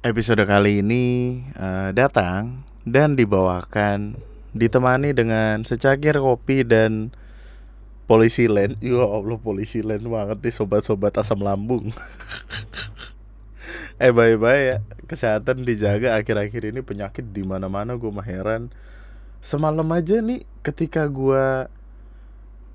Episode 0.00 0.48
kali 0.48 0.80
ini 0.80 1.04
uh, 1.60 1.92
datang 1.92 2.64
dan 2.88 3.20
dibawakan 3.20 4.16
ditemani 4.56 5.12
dengan 5.12 5.60
secangkir 5.60 6.16
kopi 6.16 6.64
dan 6.64 7.12
polisi 8.08 8.48
lain. 8.48 8.80
Ya 8.80 8.96
Allah 9.04 9.36
polisi 9.36 9.84
lain 9.84 10.08
banget 10.08 10.40
nih 10.40 10.56
sobat-sobat 10.56 11.20
asam 11.20 11.44
lambung. 11.44 11.92
eh 14.00 14.08
bye-bye 14.08 14.62
ya. 14.72 14.76
Kesehatan 15.04 15.68
dijaga 15.68 16.16
akhir-akhir 16.16 16.72
ini 16.72 16.80
penyakit 16.80 17.36
di 17.36 17.44
mana-mana 17.44 17.92
gue 18.00 18.08
mah 18.08 18.24
heran. 18.24 18.72
Semalam 19.44 19.84
aja 19.92 20.24
nih 20.24 20.48
ketika 20.64 21.04
gue 21.12 21.68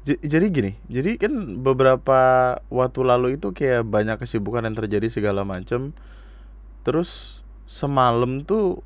jadi 0.05 0.46
gini, 0.54 0.78
jadi 0.86 1.18
kan 1.18 1.66
beberapa 1.66 2.21
waktu 2.70 3.02
lalu 3.02 3.42
itu 3.42 3.50
kayak 3.50 3.82
banyak 3.89 4.21
kesibukan 4.21 4.62
yang 4.62 4.78
terjadi 4.78 5.10
segala 5.10 5.42
macam. 5.42 5.98
Terus 6.86 7.41
semalam 7.65 8.45
tuh 8.45 8.85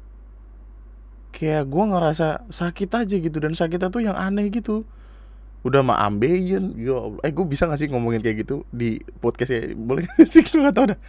kayak 1.35 1.67
gue 1.67 1.83
ngerasa 1.83 2.49
sakit 2.49 2.89
aja 2.95 3.15
gitu 3.19 3.37
dan 3.37 3.53
sakitnya 3.53 3.91
tuh 3.91 4.01
yang 4.01 4.15
aneh 4.15 4.47
gitu. 4.49 4.87
Udah 5.67 5.83
mah 5.83 6.07
ambeien, 6.07 6.71
ya 6.79 6.95
Allah. 6.95 7.19
Eh 7.27 7.35
gue 7.35 7.43
bisa 7.43 7.67
gak 7.67 7.83
sih 7.83 7.91
ngomongin 7.91 8.23
kayak 8.23 8.47
gitu 8.47 8.63
di 8.71 9.03
podcast 9.19 9.51
ya? 9.51 9.75
Boleh 9.75 10.07
sih? 10.31 10.39
Gue 10.47 10.63
gak 10.63 10.71
tau 10.71 10.95
dah. 10.95 10.99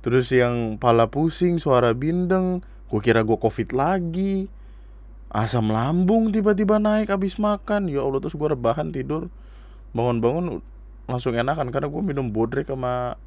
Terus 0.00 0.32
yang 0.32 0.80
pala 0.80 1.12
pusing, 1.12 1.60
suara 1.60 1.92
bindeng, 1.92 2.64
gue 2.88 3.00
kira 3.04 3.20
gue 3.20 3.36
covid 3.36 3.76
lagi 3.76 4.48
asam 5.28 5.68
lambung 5.68 6.32
tiba-tiba 6.32 6.80
naik 6.80 7.12
habis 7.12 7.36
makan 7.36 7.92
ya 7.92 8.00
Allah 8.00 8.16
terus 8.16 8.32
gue 8.32 8.48
rebahan 8.48 8.88
tidur 8.88 9.28
bangun-bangun 9.92 10.64
langsung 11.04 11.36
enakan 11.36 11.68
karena 11.68 11.88
gue 11.88 12.02
minum 12.04 12.32
bodrek 12.32 12.72
sama 12.72 13.20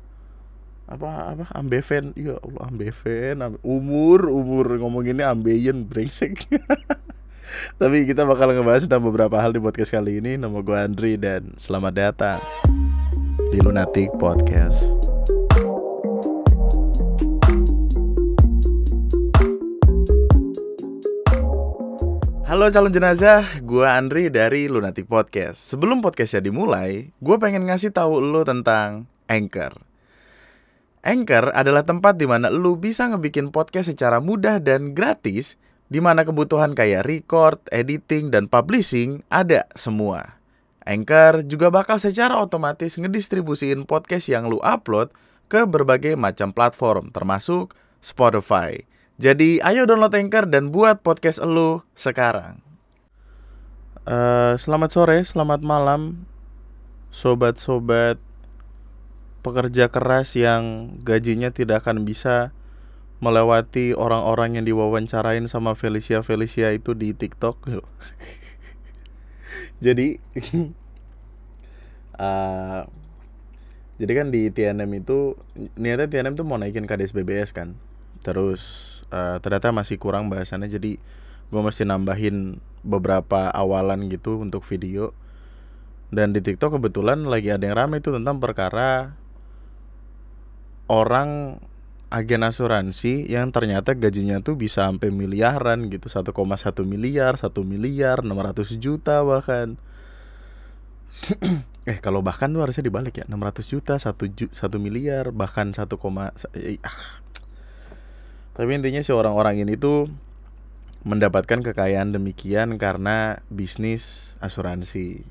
apa 0.91 1.31
apa 1.31 1.45
ambeven 1.55 2.12
ya 2.20 2.36
Allah 2.44 2.68
ambeven 2.68 3.55
umur 3.63 4.27
umur 4.27 4.76
ngomonginnya 4.76 5.31
ambeien 5.31 5.88
brengsek 5.88 6.52
tapi 7.80 8.03
kita 8.03 8.28
bakal 8.28 8.52
ngebahas 8.52 8.84
tentang 8.84 9.08
beberapa 9.08 9.39
hal 9.39 9.56
di 9.56 9.64
podcast 9.64 9.95
kali 9.95 10.19
ini 10.19 10.36
nama 10.36 10.59
gue 10.59 10.75
Andri 10.75 11.16
dan 11.16 11.56
selamat 11.56 11.94
datang 11.95 12.39
di 13.56 13.64
Lunatic 13.64 14.12
Podcast 14.19 14.84
Halo 22.52 22.67
calon 22.67 22.92
jenazah, 22.92 23.64
gue 23.64 23.88
Andri 23.88 24.28
dari 24.28 24.67
Lunatic 24.67 25.08
Podcast. 25.08 25.72
Sebelum 25.72 26.03
podcastnya 26.03 26.52
dimulai, 26.52 27.16
gue 27.23 27.36
pengen 27.39 27.64
ngasih 27.64 27.95
tahu 27.95 28.19
lo 28.19 28.44
tentang 28.44 29.08
Anchor. 29.31 29.91
Anchor 31.02 31.49
adalah 31.57 31.81
tempat 31.81 32.21
di 32.21 32.30
mana 32.30 32.53
lo 32.53 32.77
bisa 32.77 33.09
ngebikin 33.09 33.49
podcast 33.49 33.89
secara 33.89 34.21
mudah 34.21 34.61
dan 34.61 34.94
gratis, 34.94 35.57
di 35.89 35.97
mana 35.97 36.21
kebutuhan 36.21 36.77
kayak 36.77 37.09
record, 37.09 37.57
editing, 37.73 38.30
dan 38.30 38.45
publishing 38.45 39.25
ada 39.33 39.66
semua. 39.73 40.38
Anchor 40.85 41.41
juga 41.45 41.73
bakal 41.73 41.97
secara 41.97 42.38
otomatis 42.38 42.97
ngedistribusiin 43.02 43.89
podcast 43.89 44.29
yang 44.29 44.45
lo 44.45 44.61
upload 44.61 45.09
ke 45.49 45.66
berbagai 45.66 46.13
macam 46.13 46.53
platform, 46.53 47.09
termasuk 47.09 47.73
Spotify. 48.02 48.77
Jadi 49.17 49.61
ayo 49.61 49.89
download 49.89 50.13
Anchor 50.13 50.49
dan 50.49 50.69
buat 50.69 51.02
podcast 51.02 51.41
elu 51.41 51.81
sekarang. 51.97 52.61
Uh, 54.05 54.57
selamat 54.57 54.89
sore, 54.94 55.17
selamat 55.22 55.61
malam, 55.61 56.25
sobat-sobat 57.13 58.17
pekerja 59.42 59.89
keras 59.89 60.38
yang 60.38 60.95
gajinya 61.02 61.50
tidak 61.50 61.86
akan 61.86 62.06
bisa 62.06 62.53
melewati 63.22 63.94
orang-orang 63.94 64.58
yang 64.58 64.66
diwawancarain 64.66 65.45
sama 65.45 65.78
Felicia 65.78 66.25
Felicia 66.25 66.73
itu 66.73 66.97
di 66.97 67.14
TikTok. 67.14 67.69
jadi, 69.86 70.17
uh, 72.18 72.85
jadi 74.02 74.12
kan 74.18 74.28
di 74.34 74.50
TNM 74.50 74.91
itu 75.06 75.38
niatnya 75.78 76.09
TNM 76.09 76.34
tuh 76.34 76.46
mau 76.46 76.58
naikin 76.58 76.90
KDS 76.90 77.13
BBS 77.13 77.53
kan, 77.53 77.78
terus 78.25 78.90
uh, 79.13 79.38
ternyata 79.38 79.69
masih 79.69 80.02
kurang 80.02 80.34
bahasannya 80.34 80.69
jadi 80.69 80.97
gue 81.52 81.62
mesti 81.62 81.85
nambahin 81.85 82.58
beberapa 82.81 83.53
awalan 83.53 84.09
gitu 84.09 84.41
untuk 84.41 84.66
video 84.66 85.13
dan 86.09 86.34
di 86.34 86.41
TikTok 86.41 86.81
kebetulan 86.81 87.23
lagi 87.23 87.53
ada 87.53 87.69
yang 87.69 87.78
ramai 87.78 88.03
itu 88.03 88.09
tentang 88.12 88.41
perkara 88.41 89.16
orang 90.91 91.63
agen 92.12 92.44
asuransi 92.44 93.31
yang 93.31 93.56
ternyata 93.56 93.96
gajinya 93.96 94.44
tuh 94.44 94.59
bisa 94.59 94.84
sampai 94.84 95.16
miliaran 95.16 95.88
gitu 95.88 96.12
1,1 96.12 96.35
miliar 96.84 97.40
1 97.40 97.47
miliar 97.63 98.19
600 98.19 98.84
juta 98.84 99.24
bahkan 99.24 99.79
eh 101.88 101.97
kalau 102.03 102.19
bahkan 102.19 102.52
tuh 102.52 102.68
harusnya 102.68 102.84
dibalik 102.84 103.24
ya 103.24 103.25
600 103.31 103.63
juta 103.63 103.96
1 103.96 104.12
ju 104.35 104.46
1 104.52 104.59
miliar 104.84 105.31
bahkan 105.31 105.72
1, 105.72 105.88
eh, 106.59 106.84
ah 106.84 107.23
tapi 108.52 108.75
intinya 108.75 109.00
si 109.00 109.16
orang-orang 109.16 109.63
ini 109.63 109.79
tuh 109.79 110.12
mendapatkan 111.02 111.66
kekayaan 111.66 112.13
demikian 112.13 112.78
karena 112.78 113.41
bisnis 113.50 114.35
asuransi. 114.38 115.25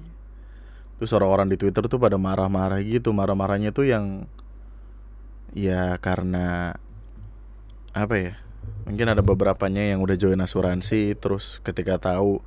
Terus 0.98 1.12
orang-orang 1.14 1.52
di 1.52 1.56
Twitter 1.56 1.86
tuh 1.86 2.00
pada 2.02 2.18
marah-marah 2.18 2.82
gitu, 2.82 3.14
marah-marahnya 3.14 3.70
tuh 3.70 3.86
yang 3.86 4.26
ya 5.56 5.96
karena 5.98 6.78
apa 7.96 8.14
ya? 8.18 8.34
Mungkin 8.86 9.06
ada 9.10 9.22
beberapanya 9.22 9.82
yang 9.94 10.02
udah 10.02 10.16
join 10.18 10.40
asuransi 10.40 11.14
terus 11.18 11.58
ketika 11.62 11.98
tahu 11.98 12.42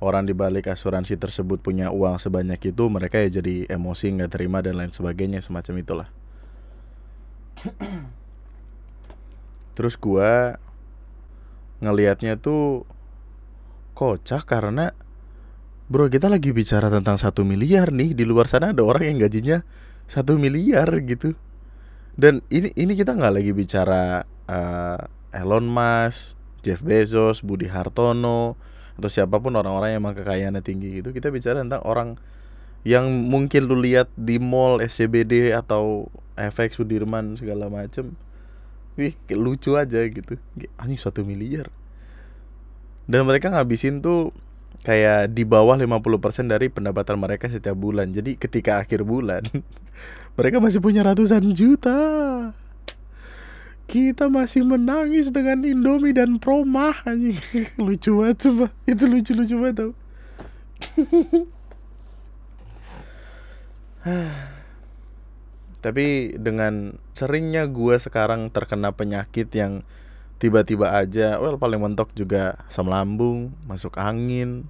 orang 0.00 0.28
di 0.28 0.36
balik 0.36 0.68
asuransi 0.68 1.16
tersebut 1.16 1.64
punya 1.64 1.88
uang 1.88 2.20
sebanyak 2.20 2.60
itu, 2.72 2.84
mereka 2.92 3.16
ya 3.22 3.40
jadi 3.40 3.64
emosi 3.72 4.20
nggak 4.20 4.32
terima 4.32 4.60
dan 4.60 4.76
lain 4.76 4.92
sebagainya 4.92 5.40
semacam 5.40 5.74
itulah. 5.80 6.08
terus 9.76 10.00
gua 10.00 10.56
ngelihatnya 11.84 12.40
tuh 12.40 12.88
kocak 13.92 14.48
karena 14.48 14.96
bro 15.92 16.08
kita 16.08 16.32
lagi 16.32 16.50
bicara 16.56 16.88
tentang 16.88 17.20
satu 17.20 17.44
miliar 17.44 17.92
nih 17.92 18.16
di 18.16 18.24
luar 18.24 18.48
sana 18.48 18.72
ada 18.72 18.80
orang 18.80 19.12
yang 19.12 19.28
gajinya 19.28 19.60
satu 20.08 20.40
miliar 20.40 20.88
gitu 21.04 21.36
dan 22.16 22.40
ini 22.48 22.72
ini 22.76 22.92
kita 22.96 23.12
nggak 23.12 23.34
lagi 23.40 23.52
bicara 23.52 24.24
uh, 24.48 25.00
Elon 25.36 25.68
Musk, 25.68 26.36
Jeff 26.64 26.80
Bezos, 26.80 27.44
Budi 27.44 27.68
Hartono 27.68 28.56
atau 28.96 29.12
siapa 29.12 29.36
pun 29.36 29.52
orang-orang 29.52 29.92
yang 29.92 30.00
emang 30.00 30.16
kekayaannya 30.16 30.64
tinggi 30.64 31.04
gitu 31.04 31.12
kita 31.12 31.28
bicara 31.28 31.60
tentang 31.60 31.84
orang 31.84 32.16
yang 32.88 33.28
mungkin 33.28 33.68
lu 33.68 33.76
lihat 33.76 34.08
di 34.16 34.40
mall 34.40 34.80
SCBD 34.80 35.52
atau 35.52 36.08
efek 36.40 36.72
Sudirman 36.72 37.36
segala 37.36 37.68
macem 37.68 38.16
Wih, 38.96 39.12
lucu 39.36 39.76
aja 39.76 40.00
gitu. 40.08 40.40
Anjing 40.80 40.96
satu 40.96 41.20
miliar. 41.20 41.68
Dan 43.04 43.28
mereka 43.28 43.52
ngabisin 43.52 44.00
tuh 44.00 44.32
kayak 44.86 45.34
di 45.34 45.42
bawah 45.42 45.74
50% 45.74 46.46
dari 46.46 46.70
pendapatan 46.70 47.18
mereka 47.18 47.50
setiap 47.50 47.74
bulan. 47.74 48.14
Jadi 48.14 48.38
ketika 48.38 48.78
akhir 48.78 49.02
bulan 49.02 49.42
mereka 50.38 50.62
masih 50.62 50.78
punya 50.78 51.02
ratusan 51.02 51.50
juta. 51.50 51.98
Kita 53.86 54.30
masih 54.30 54.62
menangis 54.66 55.30
dengan 55.30 55.62
Indomie 55.66 56.14
dan 56.14 56.38
Promah 56.38 57.02
anjing. 57.02 57.38
lucu 57.82 58.14
banget 58.14 58.46
coba. 58.46 58.66
Itu 58.86 59.10
lucu-lucu 59.10 59.54
banget 59.58 59.76
tau. 59.82 59.92
Tapi 65.86 66.34
dengan 66.34 66.98
seringnya 67.14 67.70
gue 67.70 67.94
sekarang 67.98 68.50
terkena 68.50 68.90
penyakit 68.90 69.50
yang 69.54 69.86
tiba-tiba 70.42 70.98
aja, 70.98 71.38
well 71.38 71.54
paling 71.56 71.78
mentok 71.78 72.10
juga 72.12 72.58
asam 72.66 72.90
lambung, 72.90 73.54
masuk 73.70 73.94
angin, 74.02 74.66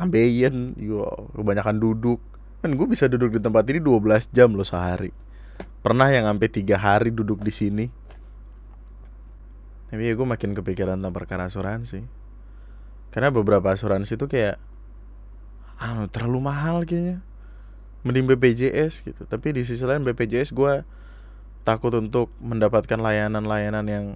ambeien, 0.00 0.72
yo 0.80 1.04
kebanyakan 1.36 1.76
duduk. 1.76 2.20
Kan 2.64 2.76
gue 2.76 2.86
bisa 2.88 3.08
duduk 3.08 3.36
di 3.36 3.40
tempat 3.40 3.68
ini 3.68 3.80
12 3.84 4.32
jam 4.32 4.56
loh 4.56 4.64
sehari. 4.64 5.12
Pernah 5.84 6.08
yang 6.08 6.28
sampai 6.28 6.48
tiga 6.48 6.76
hari 6.80 7.12
duduk 7.12 7.40
di 7.44 7.52
sini. 7.52 7.86
Tapi 9.92 10.02
ya 10.06 10.12
gue 10.16 10.26
makin 10.28 10.56
kepikiran 10.56 10.96
tentang 11.00 11.12
perkara 11.12 11.48
asuransi. 11.48 12.04
Karena 13.12 13.28
beberapa 13.28 13.74
asuransi 13.74 14.16
itu 14.16 14.26
kayak 14.28 14.56
ah, 15.80 16.04
terlalu 16.12 16.38
mahal 16.40 16.84
kayaknya 16.84 17.24
mending 18.04 18.32
BPJS 18.32 19.04
gitu 19.04 19.28
tapi 19.28 19.52
di 19.52 19.62
sisi 19.64 19.84
lain 19.84 20.04
BPJS 20.04 20.56
gue 20.56 20.84
takut 21.64 21.92
untuk 21.92 22.32
mendapatkan 22.40 22.96
layanan-layanan 22.96 23.86
yang 23.88 24.06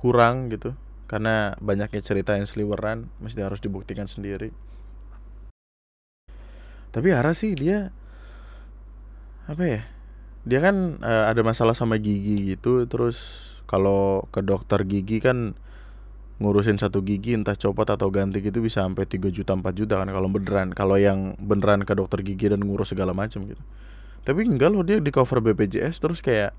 kurang 0.00 0.48
gitu 0.48 0.72
karena 1.12 1.52
banyaknya 1.60 2.00
cerita 2.00 2.32
yang 2.32 2.48
seliweran 2.48 3.12
mesti 3.20 3.44
harus 3.44 3.60
dibuktikan 3.60 4.08
sendiri. 4.08 4.48
Tapi 6.88 7.12
arah 7.12 7.36
sih 7.36 7.52
dia 7.52 7.92
apa 9.44 9.60
ya 9.60 9.82
dia 10.48 10.64
kan 10.64 10.96
uh, 11.04 11.28
ada 11.28 11.44
masalah 11.44 11.76
sama 11.76 12.00
gigi 12.00 12.56
gitu. 12.56 12.88
Terus 12.88 13.44
kalau 13.68 14.24
ke 14.32 14.40
dokter 14.40 14.88
gigi 14.88 15.20
kan 15.20 15.52
ngurusin 16.40 16.80
satu 16.80 17.04
gigi 17.04 17.36
entah 17.36 17.60
copot 17.60 17.84
atau 17.84 18.08
ganti 18.08 18.40
gitu 18.40 18.64
bisa 18.64 18.80
sampai 18.80 19.04
3 19.04 19.28
juta 19.28 19.52
4 19.52 19.68
juta 19.76 20.00
kan 20.00 20.08
kalau 20.08 20.32
beneran. 20.32 20.72
Kalau 20.72 20.96
yang 20.96 21.36
beneran 21.36 21.84
ke 21.84 21.92
dokter 21.92 22.24
gigi 22.24 22.48
dan 22.48 22.64
ngurus 22.64 22.96
segala 22.96 23.12
macam 23.12 23.44
gitu. 23.44 23.60
Tapi 24.24 24.48
enggak 24.48 24.72
loh 24.72 24.80
dia 24.80 24.96
di 24.96 25.12
cover 25.12 25.44
BPJS 25.44 26.00
terus 26.00 26.24
kayak 26.24 26.56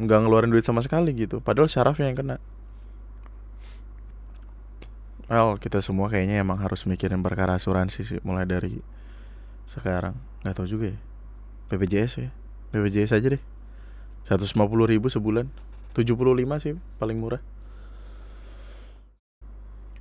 nggak 0.00 0.18
ngeluarin 0.24 0.48
duit 0.48 0.64
sama 0.64 0.80
sekali 0.80 1.12
gitu. 1.12 1.44
Padahal 1.44 1.68
syarafnya 1.68 2.08
yang 2.08 2.16
kena 2.16 2.36
Well, 5.26 5.58
kita 5.58 5.82
semua 5.82 6.06
kayaknya 6.06 6.38
emang 6.38 6.62
harus 6.62 6.86
mikirin 6.86 7.18
perkara 7.18 7.58
asuransi 7.58 8.06
sih 8.06 8.18
mulai 8.22 8.46
dari 8.46 8.78
sekarang. 9.66 10.14
Nggak 10.46 10.54
tahu 10.54 10.66
juga 10.70 10.94
ya. 10.94 10.98
BPJS 11.66 12.12
ya. 12.22 12.30
BPJS 12.70 13.10
aja 13.10 13.26
deh. 13.34 13.42
150 14.30 14.54
ribu 14.86 15.10
sebulan. 15.10 15.50
75 15.98 16.62
sih 16.62 16.78
paling 17.02 17.18
murah. 17.18 17.42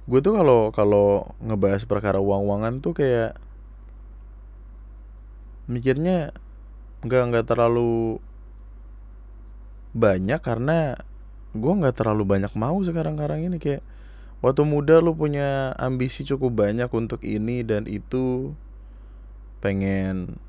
Gue 0.06 0.22
tuh 0.22 0.38
kalau 0.38 0.70
kalau 0.70 1.34
ngebahas 1.42 1.82
perkara 1.90 2.22
uang-uangan 2.22 2.86
tuh 2.86 2.94
kayak 2.94 3.42
mikirnya 5.66 6.30
nggak 7.02 7.24
nggak 7.34 7.46
terlalu 7.50 8.22
banyak 9.98 10.38
karena 10.38 10.94
gue 11.58 11.74
nggak 11.74 11.98
terlalu 11.98 12.22
banyak 12.30 12.54
mau 12.54 12.78
sekarang-karang 12.86 13.50
ini 13.50 13.58
kayak 13.58 13.82
waktu 14.44 14.64
muda 14.68 15.00
lu 15.00 15.16
punya 15.16 15.76
ambisi 15.80 16.24
cukup 16.28 16.66
banyak 16.68 16.90
untuk 16.92 17.24
ini 17.24 17.64
dan 17.64 17.88
itu 17.88 18.56
pengen 19.64 20.40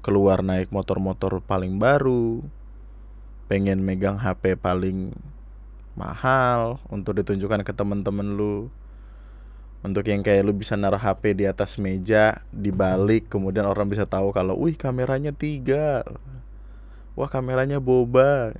keluar 0.00 0.40
naik 0.40 0.72
motor-motor 0.72 1.44
paling 1.44 1.76
baru 1.76 2.40
pengen 3.50 3.82
megang 3.82 4.14
HP 4.14 4.54
paling 4.62 5.10
mahal 5.98 6.78
untuk 6.86 7.18
ditunjukkan 7.18 7.66
ke 7.66 7.74
temen-temen 7.74 8.38
lu. 8.38 8.70
Untuk 9.82 10.06
yang 10.06 10.22
kayak 10.22 10.46
lu 10.46 10.54
bisa 10.54 10.78
naruh 10.78 11.00
HP 11.00 11.34
di 11.34 11.44
atas 11.50 11.80
meja 11.80 12.44
dibalik 12.54 13.26
kemudian 13.26 13.66
orang 13.66 13.90
bisa 13.90 14.06
tahu 14.06 14.30
kalau 14.30 14.54
wih 14.54 14.78
kameranya 14.78 15.34
tiga. 15.34 16.06
Wah 17.18 17.26
kameranya 17.26 17.82
boba 17.82 18.54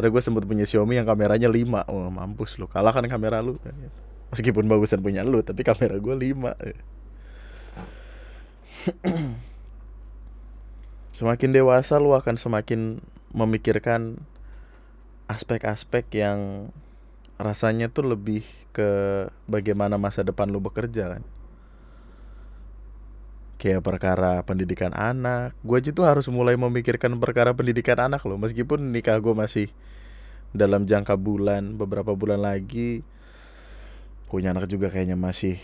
Padahal 0.00 0.16
gue 0.16 0.24
sempet 0.24 0.48
punya 0.48 0.64
Xiaomi 0.64 0.96
yang 0.96 1.04
kameranya 1.04 1.52
5 1.52 1.92
Oh 1.92 2.08
mampus 2.08 2.56
lu. 2.56 2.64
Kalah 2.64 2.96
kan 2.96 3.04
kamera 3.04 3.44
lu. 3.44 3.60
Meskipun 4.32 4.64
bagusan 4.64 5.04
punya 5.04 5.20
lu 5.20 5.44
Tapi 5.44 5.60
kamera 5.60 6.00
gue 6.00 6.16
5 6.32 6.40
Semakin 11.20 11.52
dewasa 11.52 12.00
lu 12.00 12.16
akan 12.16 12.40
semakin 12.40 13.04
memikirkan 13.36 14.24
aspek-aspek 15.28 16.08
yang 16.16 16.72
rasanya 17.36 17.92
tuh 17.92 18.08
lebih 18.08 18.40
ke 18.72 18.88
bagaimana 19.44 20.00
masa 20.00 20.24
depan 20.24 20.48
lu 20.48 20.64
bekerja 20.64 21.12
kan 21.12 21.20
kayak 23.60 23.84
perkara 23.84 24.40
pendidikan 24.40 24.96
anak. 24.96 25.52
Gue 25.60 25.84
aja 25.84 25.92
tuh 25.92 26.08
harus 26.08 26.24
mulai 26.32 26.56
memikirkan 26.56 27.12
perkara 27.20 27.52
pendidikan 27.52 28.00
anak 28.00 28.24
loh. 28.24 28.40
Meskipun 28.40 28.88
nikah 28.88 29.20
gue 29.20 29.36
masih 29.36 29.68
dalam 30.56 30.88
jangka 30.88 31.14
bulan 31.20 31.76
beberapa 31.76 32.16
bulan 32.16 32.42
lagi 32.42 33.06
punya 34.26 34.50
anak 34.50 34.66
juga 34.66 34.90
kayaknya 34.90 35.14
masih 35.14 35.60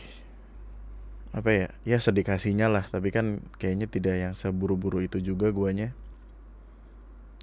apa 1.33 1.51
ya 1.51 1.69
ya 1.89 1.97
sedikasinya 1.97 2.69
lah. 2.69 2.85
Tapi 2.93 3.09
kan 3.09 3.41
kayaknya 3.57 3.89
tidak 3.89 4.15
yang 4.21 4.35
seburu-buru 4.37 5.01
itu 5.01 5.17
juga 5.25 5.49
guanya. 5.49 5.97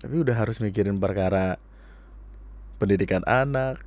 Tapi 0.05 0.21
udah 0.21 0.37
harus 0.37 0.61
mikirin 0.61 1.01
perkara 1.01 1.57
pendidikan 2.77 3.25
anak. 3.25 3.81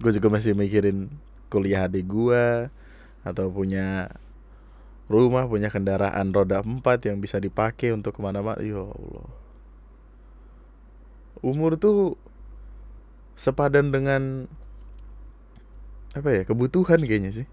Gue 0.00 0.16
juga 0.16 0.32
masih 0.32 0.56
mikirin 0.56 1.12
kuliah 1.52 1.84
adik 1.84 2.08
gue 2.08 2.72
atau 3.22 3.52
punya 3.52 4.08
rumah 5.12 5.44
punya 5.44 5.68
kendaraan 5.68 6.32
roda 6.32 6.64
empat 6.64 7.04
yang 7.04 7.20
bisa 7.20 7.36
dipakai 7.36 7.92
untuk 7.92 8.16
ke 8.16 8.20
mana-mana. 8.24 8.56
Ya 8.64 8.80
Allah. 8.80 9.28
Umur 11.44 11.76
tuh 11.76 12.16
sepadan 13.36 13.92
dengan 13.92 14.48
apa 16.16 16.28
ya 16.32 16.42
kebutuhan 16.48 17.04
kayaknya 17.04 17.44
sih. 17.44 17.46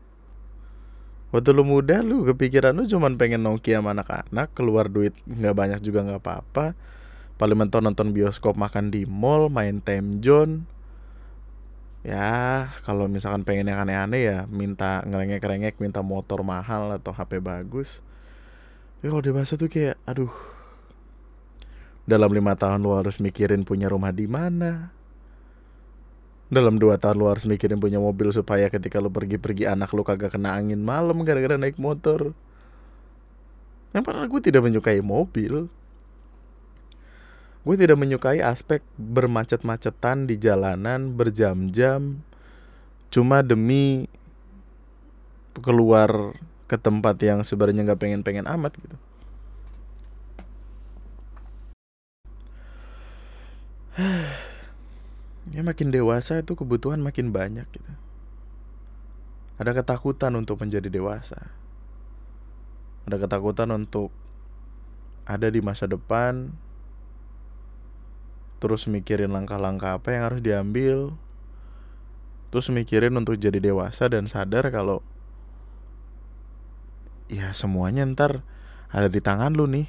Waktu 1.29 1.53
lu 1.53 1.61
muda 1.67 2.01
lu 2.01 2.25
kepikiran 2.25 2.73
lu 2.73 2.89
cuman 2.89 3.19
pengen 3.19 3.45
Nokia 3.45 3.83
sama 3.83 3.93
anak-anak 3.93 4.49
keluar 4.57 4.89
duit 4.89 5.13
nggak 5.29 5.53
banyak 5.53 5.79
juga 5.83 6.07
nggak 6.07 6.21
apa-apa. 6.23 6.73
Paling 7.35 7.55
mentok 7.55 7.83
nonton 7.85 8.11
bioskop 8.11 8.55
makan 8.55 8.91
di 8.91 9.03
mall 9.03 9.51
main 9.51 9.83
time 9.83 10.23
zone 10.23 10.78
ya 11.99 12.71
kalau 12.87 13.11
misalkan 13.11 13.43
pengen 13.43 13.67
yang 13.71 13.83
aneh-aneh 13.83 14.21
ya 14.23 14.37
minta 14.47 15.03
ngerengek-rengek 15.03 15.83
minta 15.83 15.99
motor 15.99 16.41
mahal 16.47 16.95
atau 16.95 17.11
HP 17.11 17.43
bagus. 17.43 17.99
Ya 18.99 19.11
kalau 19.11 19.23
dewasa 19.23 19.55
tuh 19.55 19.71
kayak 19.71 19.99
aduh. 20.03 20.31
Dalam 22.09 22.33
lima 22.33 22.57
tahun 22.57 22.81
lu 22.81 22.97
harus 22.97 23.21
mikirin 23.21 23.61
punya 23.61 23.85
rumah 23.85 24.09
di 24.09 24.25
mana? 24.25 24.89
Dalam 26.49 26.81
dua 26.81 26.97
tahun 26.97 27.21
lu 27.21 27.29
harus 27.29 27.45
mikirin 27.45 27.77
punya 27.77 28.01
mobil 28.01 28.33
supaya 28.33 28.65
ketika 28.73 28.97
lu 28.97 29.13
pergi-pergi 29.13 29.69
anak 29.69 29.93
lu 29.93 30.01
kagak 30.01 30.33
kena 30.33 30.57
angin 30.57 30.81
malam 30.81 31.21
gara-gara 31.21 31.53
naik 31.55 31.77
motor. 31.77 32.33
Yang 33.93 34.03
padahal 34.05 34.27
gue 34.29 34.41
tidak 34.41 34.65
menyukai 34.65 35.01
mobil 35.05 35.69
gue 37.69 37.77
tidak 37.85 38.01
menyukai 38.01 38.41
aspek 38.41 38.81
bermacet-macetan 38.97 40.25
di 40.25 40.41
jalanan 40.41 41.13
berjam-jam 41.13 42.25
cuma 43.13 43.45
demi 43.45 44.09
keluar 45.53 46.33
ke 46.65 46.81
tempat 46.81 47.21
yang 47.21 47.45
sebenarnya 47.45 47.85
nggak 47.85 48.01
pengen-pengen 48.01 48.49
amat 48.49 48.73
gitu. 48.73 48.97
ya 55.53 55.61
makin 55.61 55.93
dewasa 55.93 56.41
itu 56.41 56.57
kebutuhan 56.57 57.05
makin 57.05 57.29
banyak 57.29 57.69
gitu. 57.69 57.91
Ada 59.61 59.77
ketakutan 59.77 60.33
untuk 60.33 60.57
menjadi 60.57 60.89
dewasa. 60.89 61.53
Ada 63.05 63.21
ketakutan 63.21 63.69
untuk 63.77 64.09
ada 65.29 65.53
di 65.53 65.61
masa 65.61 65.85
depan 65.85 66.49
terus 68.59 68.85
mikirin 68.91 69.31
langkah-langkah 69.31 69.97
apa 69.97 70.11
yang 70.11 70.23
harus 70.27 70.41
diambil. 70.43 71.15
Terus 72.51 72.67
mikirin 72.73 73.15
untuk 73.15 73.39
jadi 73.39 73.57
dewasa 73.61 74.11
dan 74.11 74.27
sadar 74.27 74.67
kalau 74.69 74.99
ya 77.29 77.53
semuanya 77.53 78.03
ntar 78.09 78.41
ada 78.91 79.07
di 79.07 79.23
tangan 79.23 79.55
lu 79.55 79.65
nih. 79.69 79.87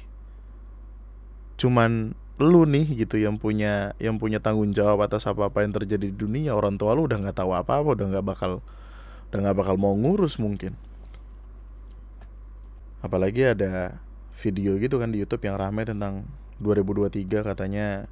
Cuman 1.59 2.15
lu 2.41 2.65
nih 2.65 3.05
gitu 3.05 3.21
yang 3.21 3.37
punya 3.37 3.93
yang 4.01 4.17
punya 4.17 4.41
tanggung 4.41 4.73
jawab 4.73 5.05
atas 5.05 5.29
apa 5.29 5.51
apa 5.51 5.61
yang 5.61 5.77
terjadi 5.77 6.09
di 6.09 6.15
dunia 6.15 6.57
orang 6.57 6.73
tua 6.73 6.97
lu 6.97 7.05
udah 7.05 7.21
nggak 7.21 7.37
tahu 7.37 7.53
apa 7.53 7.77
apa 7.77 7.89
udah 7.93 8.07
nggak 8.17 8.25
bakal 8.25 8.65
udah 9.29 9.39
nggak 9.45 9.57
bakal 9.61 9.75
mau 9.77 9.93
ngurus 9.93 10.41
mungkin. 10.41 10.73
Apalagi 13.01 13.53
ada 13.53 14.01
video 14.37 14.77
gitu 14.77 14.97
kan 15.01 15.13
di 15.13 15.21
YouTube 15.21 15.45
yang 15.45 15.57
ramai 15.57 15.85
tentang 15.85 16.25
2023 16.61 17.41
katanya 17.41 18.05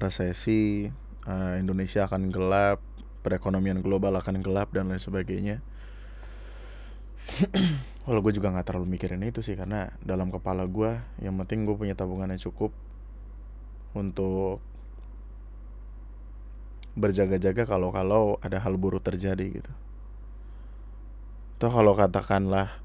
resesi 0.00 0.90
uh, 1.26 1.54
Indonesia 1.58 2.06
akan 2.06 2.30
gelap 2.34 2.82
perekonomian 3.24 3.80
global 3.80 4.14
akan 4.20 4.44
gelap 4.44 4.74
dan 4.74 4.90
lain 4.90 5.00
sebagainya 5.00 5.64
Walau 8.04 8.20
gue 8.20 8.36
juga 8.36 8.52
nggak 8.52 8.68
terlalu 8.68 9.00
mikirin 9.00 9.24
itu 9.24 9.40
sih 9.40 9.56
karena 9.56 9.88
dalam 10.04 10.28
kepala 10.28 10.68
gue 10.68 11.00
yang 11.24 11.40
penting 11.40 11.64
gue 11.64 11.72
punya 11.72 11.96
tabungan 11.96 12.28
yang 12.28 12.42
cukup 12.52 12.68
untuk 13.96 14.60
berjaga-jaga 16.94 17.64
kalau-kalau 17.64 18.36
ada 18.44 18.60
hal 18.60 18.76
buruk 18.76 19.02
terjadi 19.02 19.62
gitu. 19.62 19.72
Toh 21.58 21.72
kalau 21.72 21.96
katakanlah 21.96 22.76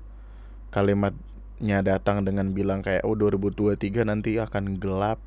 kalimatnya 0.72 1.84
datang 1.84 2.24
dengan 2.24 2.56
bilang 2.56 2.80
kayak 2.80 3.04
oh 3.04 3.14
2023 3.14 4.08
nanti 4.08 4.40
akan 4.40 4.80
gelap 4.80 5.20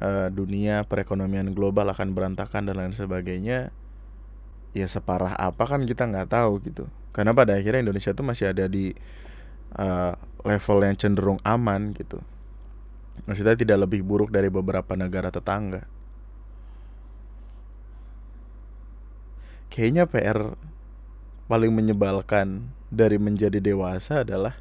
uh, 0.00 0.28
dunia 0.32 0.86
perekonomian 0.88 1.52
global 1.52 1.90
akan 1.92 2.16
berantakan 2.16 2.70
dan 2.70 2.80
lain 2.80 2.94
sebagainya 2.96 3.74
ya 4.72 4.86
separah 4.88 5.36
apa 5.36 5.68
kan 5.68 5.84
kita 5.84 6.08
nggak 6.08 6.32
tahu 6.32 6.62
gitu. 6.64 6.84
Karena 7.12 7.36
pada 7.36 7.60
akhirnya 7.60 7.84
Indonesia 7.84 8.16
tuh 8.16 8.24
masih 8.24 8.56
ada 8.56 8.64
di 8.64 8.96
uh, 9.76 10.16
level 10.48 10.78
yang 10.80 10.96
cenderung 10.96 11.40
aman 11.44 11.92
gitu. 11.92 12.24
Maksudnya 13.28 13.52
tidak 13.52 13.84
lebih 13.84 14.00
buruk 14.00 14.32
dari 14.32 14.48
beberapa 14.48 14.96
negara 14.96 15.28
tetangga. 15.28 15.84
Kayaknya 19.68 20.08
PR 20.08 20.56
paling 21.48 21.72
menyebalkan 21.72 22.72
dari 22.88 23.16
menjadi 23.20 23.60
dewasa 23.60 24.24
adalah 24.24 24.56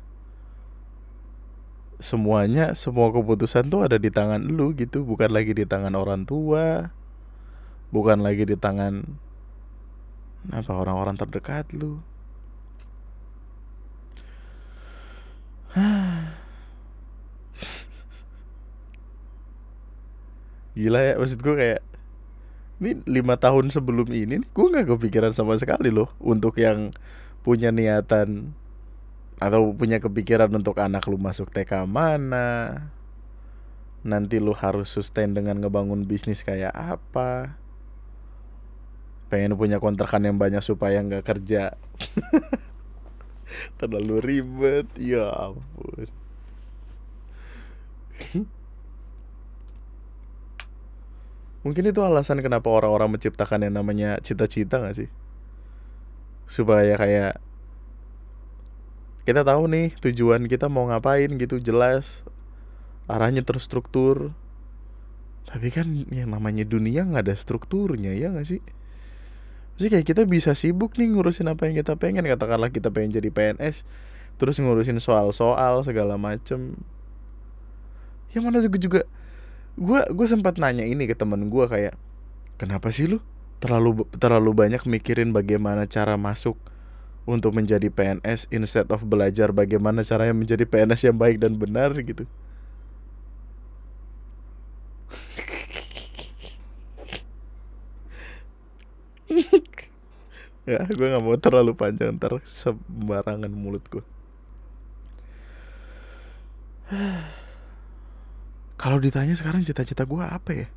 semuanya 2.02 2.74
semua 2.74 3.14
keputusan 3.14 3.70
tuh 3.72 3.86
ada 3.86 3.96
di 4.02 4.10
tangan 4.10 4.42
lu 4.44 4.74
gitu. 4.76 5.06
Bukan 5.06 5.30
lagi 5.32 5.54
di 5.56 5.64
tangan 5.64 5.94
orang 5.96 6.26
tua 6.28 6.92
bukan 7.92 8.24
lagi 8.24 8.48
di 8.48 8.56
tangan 8.56 9.04
apa 10.50 10.72
orang-orang 10.74 11.20
terdekat 11.20 11.70
lu. 11.76 12.00
Gila 20.72 21.00
ya 21.04 21.20
maksud 21.20 21.44
gue 21.44 21.56
kayak 21.56 21.84
ini 22.82 22.98
lima 23.06 23.36
tahun 23.38 23.70
sebelum 23.70 24.08
ini 24.10 24.42
gue 24.42 24.66
nggak 24.72 24.88
kepikiran 24.98 25.36
sama 25.36 25.60
sekali 25.60 25.92
loh 25.94 26.10
untuk 26.18 26.58
yang 26.58 26.96
punya 27.46 27.70
niatan 27.76 28.56
atau 29.42 29.74
punya 29.74 29.98
kepikiran 29.98 30.54
untuk 30.54 30.78
anak 30.78 31.10
lu 31.10 31.18
masuk 31.18 31.50
TK 31.50 31.90
mana? 31.90 32.94
Nanti 34.06 34.38
lu 34.38 34.54
harus 34.54 34.94
sustain 34.94 35.34
dengan 35.34 35.58
ngebangun 35.58 36.06
bisnis 36.06 36.46
kayak 36.46 36.70
apa? 36.70 37.58
Pengen 39.34 39.58
punya 39.58 39.82
kontrakan 39.82 40.30
yang 40.30 40.38
banyak 40.38 40.62
supaya 40.62 41.02
nggak 41.02 41.26
kerja. 41.26 41.74
Terlalu 43.82 44.22
ribet. 44.22 44.88
Ya 45.02 45.34
ampun. 45.34 46.06
Mungkin 51.66 51.84
itu 51.90 52.02
alasan 52.02 52.42
kenapa 52.46 52.70
orang-orang 52.70 53.18
menciptakan 53.18 53.66
yang 53.66 53.74
namanya 53.78 54.18
cita-cita 54.22 54.82
gak 54.82 54.98
sih? 54.98 55.10
Supaya 56.50 56.98
kayak 56.98 57.38
kita 59.28 59.46
tahu 59.46 59.70
nih 59.70 59.94
tujuan 60.02 60.50
kita 60.50 60.68
mau 60.68 60.90
ngapain 60.90 61.30
gitu 61.38 61.62
jelas. 61.62 62.26
Arahnya 63.06 63.46
terstruktur. 63.46 64.34
Tapi 65.46 65.68
kan 65.74 65.88
yang 66.10 66.32
namanya 66.32 66.64
dunia 66.64 67.04
nggak 67.04 67.28
ada 67.28 67.36
strukturnya 67.36 68.16
ya 68.16 68.32
nggak 68.32 68.48
sih? 68.48 68.62
Jadi 69.78 69.88
kayak 69.98 70.06
kita 70.06 70.22
bisa 70.30 70.54
sibuk 70.54 70.96
nih 70.98 71.10
ngurusin 71.14 71.50
apa 71.50 71.66
yang 71.70 71.76
kita 71.82 71.98
pengen. 71.98 72.26
Katakanlah 72.26 72.70
kita 72.70 72.94
pengen 72.94 73.18
jadi 73.18 73.30
PNS 73.34 73.84
terus 74.38 74.58
ngurusin 74.58 74.98
soal-soal 74.98 75.86
segala 75.86 76.18
macem. 76.18 76.78
Yang 78.32 78.44
mana 78.46 78.58
juga 78.64 78.78
juga 78.80 79.02
gue 79.80 80.02
gue 80.12 80.28
sempat 80.28 80.60
nanya 80.60 80.84
ini 80.84 81.08
ke 81.08 81.16
temen 81.16 81.48
gue 81.48 81.66
kayak 81.66 81.96
kenapa 82.60 82.92
sih 82.92 83.08
lu 83.08 83.24
terlalu 83.64 84.04
terlalu 84.20 84.52
banyak 84.52 84.84
mikirin 84.84 85.32
bagaimana 85.32 85.88
cara 85.88 86.20
masuk 86.20 86.60
untuk 87.26 87.54
menjadi 87.54 87.86
PNS 87.94 88.50
instead 88.50 88.90
of 88.90 89.06
belajar 89.06 89.54
bagaimana 89.54 90.02
caranya 90.02 90.34
menjadi 90.34 90.66
PNS 90.66 91.06
yang 91.06 91.18
baik 91.18 91.38
dan 91.38 91.54
benar 91.54 91.94
gitu. 92.02 92.26
ya, 100.72 100.82
gue 100.90 101.08
nggak 101.08 101.24
mau 101.24 101.38
terlalu 101.38 101.78
panjang 101.78 102.18
ntar 102.18 102.42
sembarangan 102.44 103.54
mulut 103.54 103.86
gue. 103.88 104.04
Kalau 108.82 108.98
ditanya 108.98 109.38
sekarang 109.38 109.62
cita-cita 109.62 110.10
gue 110.10 110.26
apa 110.26 110.52
ya? 110.52 110.68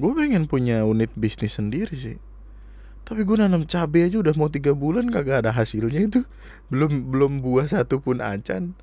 Gue 0.00 0.16
pengen 0.16 0.48
punya 0.48 0.86
unit 0.86 1.12
bisnis 1.18 1.58
sendiri 1.60 1.92
sih 1.92 2.29
tapi 3.04 3.26
gue 3.26 3.36
nanam 3.38 3.66
cabai 3.66 4.06
aja 4.06 4.22
udah 4.22 4.34
mau 4.38 4.46
tiga 4.46 4.70
bulan 4.70 5.10
kagak 5.10 5.46
ada 5.46 5.50
hasilnya 5.50 6.00
itu. 6.06 6.20
Belum 6.70 7.10
belum 7.10 7.32
buah 7.42 7.66
satu 7.66 7.98
pun 7.98 8.22
acan. 8.22 8.78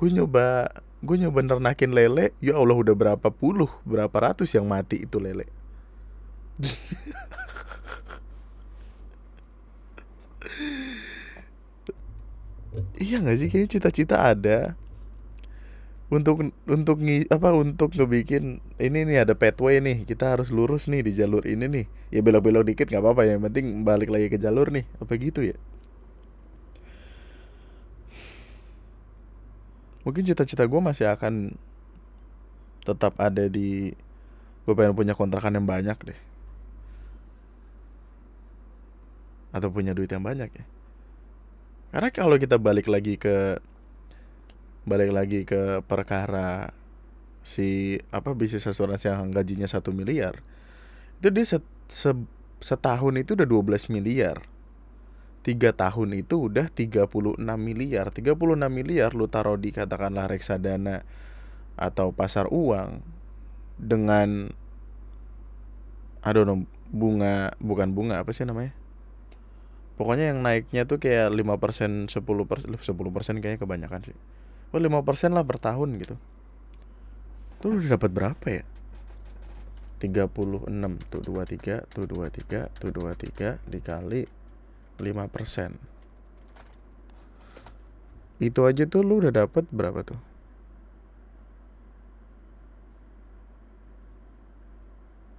Gue 0.00 0.08
nyoba 0.14 0.72
gue 1.04 1.16
nyoba 1.20 1.40
nernakin 1.44 1.92
lele. 1.92 2.32
Ya 2.40 2.56
allah 2.56 2.76
udah 2.76 2.94
berapa 2.96 3.28
puluh 3.28 3.68
berapa 3.84 4.14
ratus 4.14 4.56
yang 4.56 4.64
mati 4.64 5.04
itu 5.04 5.20
lele. 5.20 5.46
Iya 12.98 13.22
nggak 13.22 13.36
sih? 13.42 13.48
Kayak 13.50 13.68
cita-cita 13.74 14.16
ada 14.22 14.78
untuk 16.08 16.40
untuk 16.64 16.96
ngi, 17.04 17.28
apa 17.28 17.52
untuk 17.52 17.92
ngebikin 17.92 18.64
ini 18.80 19.04
nih 19.04 19.28
ada 19.28 19.36
pathway 19.36 19.76
nih. 19.84 20.08
Kita 20.08 20.32
harus 20.32 20.48
lurus 20.48 20.88
nih 20.88 21.04
di 21.04 21.12
jalur 21.12 21.44
ini 21.44 21.68
nih. 21.68 21.86
Ya 22.08 22.24
belok-belok 22.24 22.64
dikit 22.64 22.88
nggak 22.88 23.04
apa-apa 23.04 23.28
yang 23.28 23.44
penting 23.44 23.84
balik 23.84 24.08
lagi 24.08 24.32
ke 24.32 24.40
jalur 24.40 24.72
nih. 24.72 24.88
Apa 25.04 25.20
gitu 25.20 25.44
ya? 25.44 25.56
Mungkin 30.08 30.24
cita-cita 30.24 30.64
gue 30.64 30.80
masih 30.80 31.12
akan 31.12 31.52
tetap 32.80 33.12
ada 33.20 33.44
di 33.44 33.92
gue 34.64 34.72
pengen 34.72 34.96
punya 34.96 35.12
kontrakan 35.12 35.60
yang 35.60 35.68
banyak 35.68 35.98
deh. 36.08 36.18
Atau 39.52 39.68
punya 39.68 39.92
duit 39.92 40.08
yang 40.08 40.24
banyak 40.24 40.48
ya. 40.48 40.64
Karena 41.92 42.08
kalau 42.08 42.40
kita 42.40 42.56
balik 42.56 42.88
lagi 42.88 43.20
ke 43.20 43.60
balik 44.84 45.10
lagi 45.10 45.42
ke 45.48 45.82
perkara 45.86 46.74
si 47.48 47.96
apa 48.12 48.36
bisnis 48.36 48.68
asuransi 48.68 49.08
yang 49.08 49.32
gajinya 49.32 49.64
satu 49.64 49.90
miliar. 49.90 50.44
Itu 51.18 51.32
dia 51.32 51.44
set, 51.48 51.64
se, 51.88 52.12
setahun 52.60 53.16
itu 53.16 53.32
udah 53.32 53.48
12 53.48 53.88
miliar. 53.88 54.44
Tiga 55.40 55.72
tahun 55.72 56.20
itu 56.20 56.52
udah 56.52 56.68
36 56.68 57.40
miliar. 57.56 58.12
36 58.12 58.36
miliar 58.68 59.10
lu 59.16 59.26
taruh 59.32 59.56
di 59.56 59.72
katakanlah 59.72 60.28
reksadana 60.28 61.08
atau 61.78 62.12
pasar 62.12 62.50
uang 62.52 63.00
dengan 63.78 64.50
know 66.28 66.66
bunga 66.88 67.56
bukan 67.62 67.96
bunga 67.96 68.20
apa 68.20 68.34
sih 68.36 68.44
namanya? 68.44 68.76
Pokoknya 69.96 70.30
yang 70.30 70.44
naiknya 70.44 70.86
tuh 70.86 71.02
kayak 71.02 71.32
5% 71.32 72.12
10% 72.12 72.12
10% 72.12 73.42
kayaknya 73.42 73.58
kebanyakan 73.58 74.00
sih 74.06 74.16
lima 74.76 75.00
persen 75.00 75.32
lah 75.32 75.44
per 75.48 75.56
tahun 75.56 75.96
gitu 75.96 76.16
tuh 77.58 77.74
udah 77.74 77.98
dapat 77.98 78.10
berapa 78.14 78.46
ya? 78.46 78.64
36 79.98 80.70
tuh 81.10 81.22
23 81.26 81.90
tuh 81.90 82.06
23 82.06 82.70
tuh 82.78 82.90
23 82.94 83.58
dikali 83.66 84.22
5 84.98 85.34
persen. 85.34 85.74
Itu 88.38 88.70
aja 88.70 88.86
tuh 88.86 89.02
lu 89.02 89.18
udah 89.18 89.34
dapat 89.34 89.66
berapa 89.74 90.06
tuh? 90.06 90.20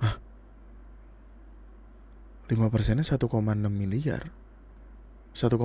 Hah? 0.03 0.19
5 2.51 2.59
persennya 2.67 3.07
1,6 3.07 3.31
miliar? 3.71 4.27
1,8 5.31 5.55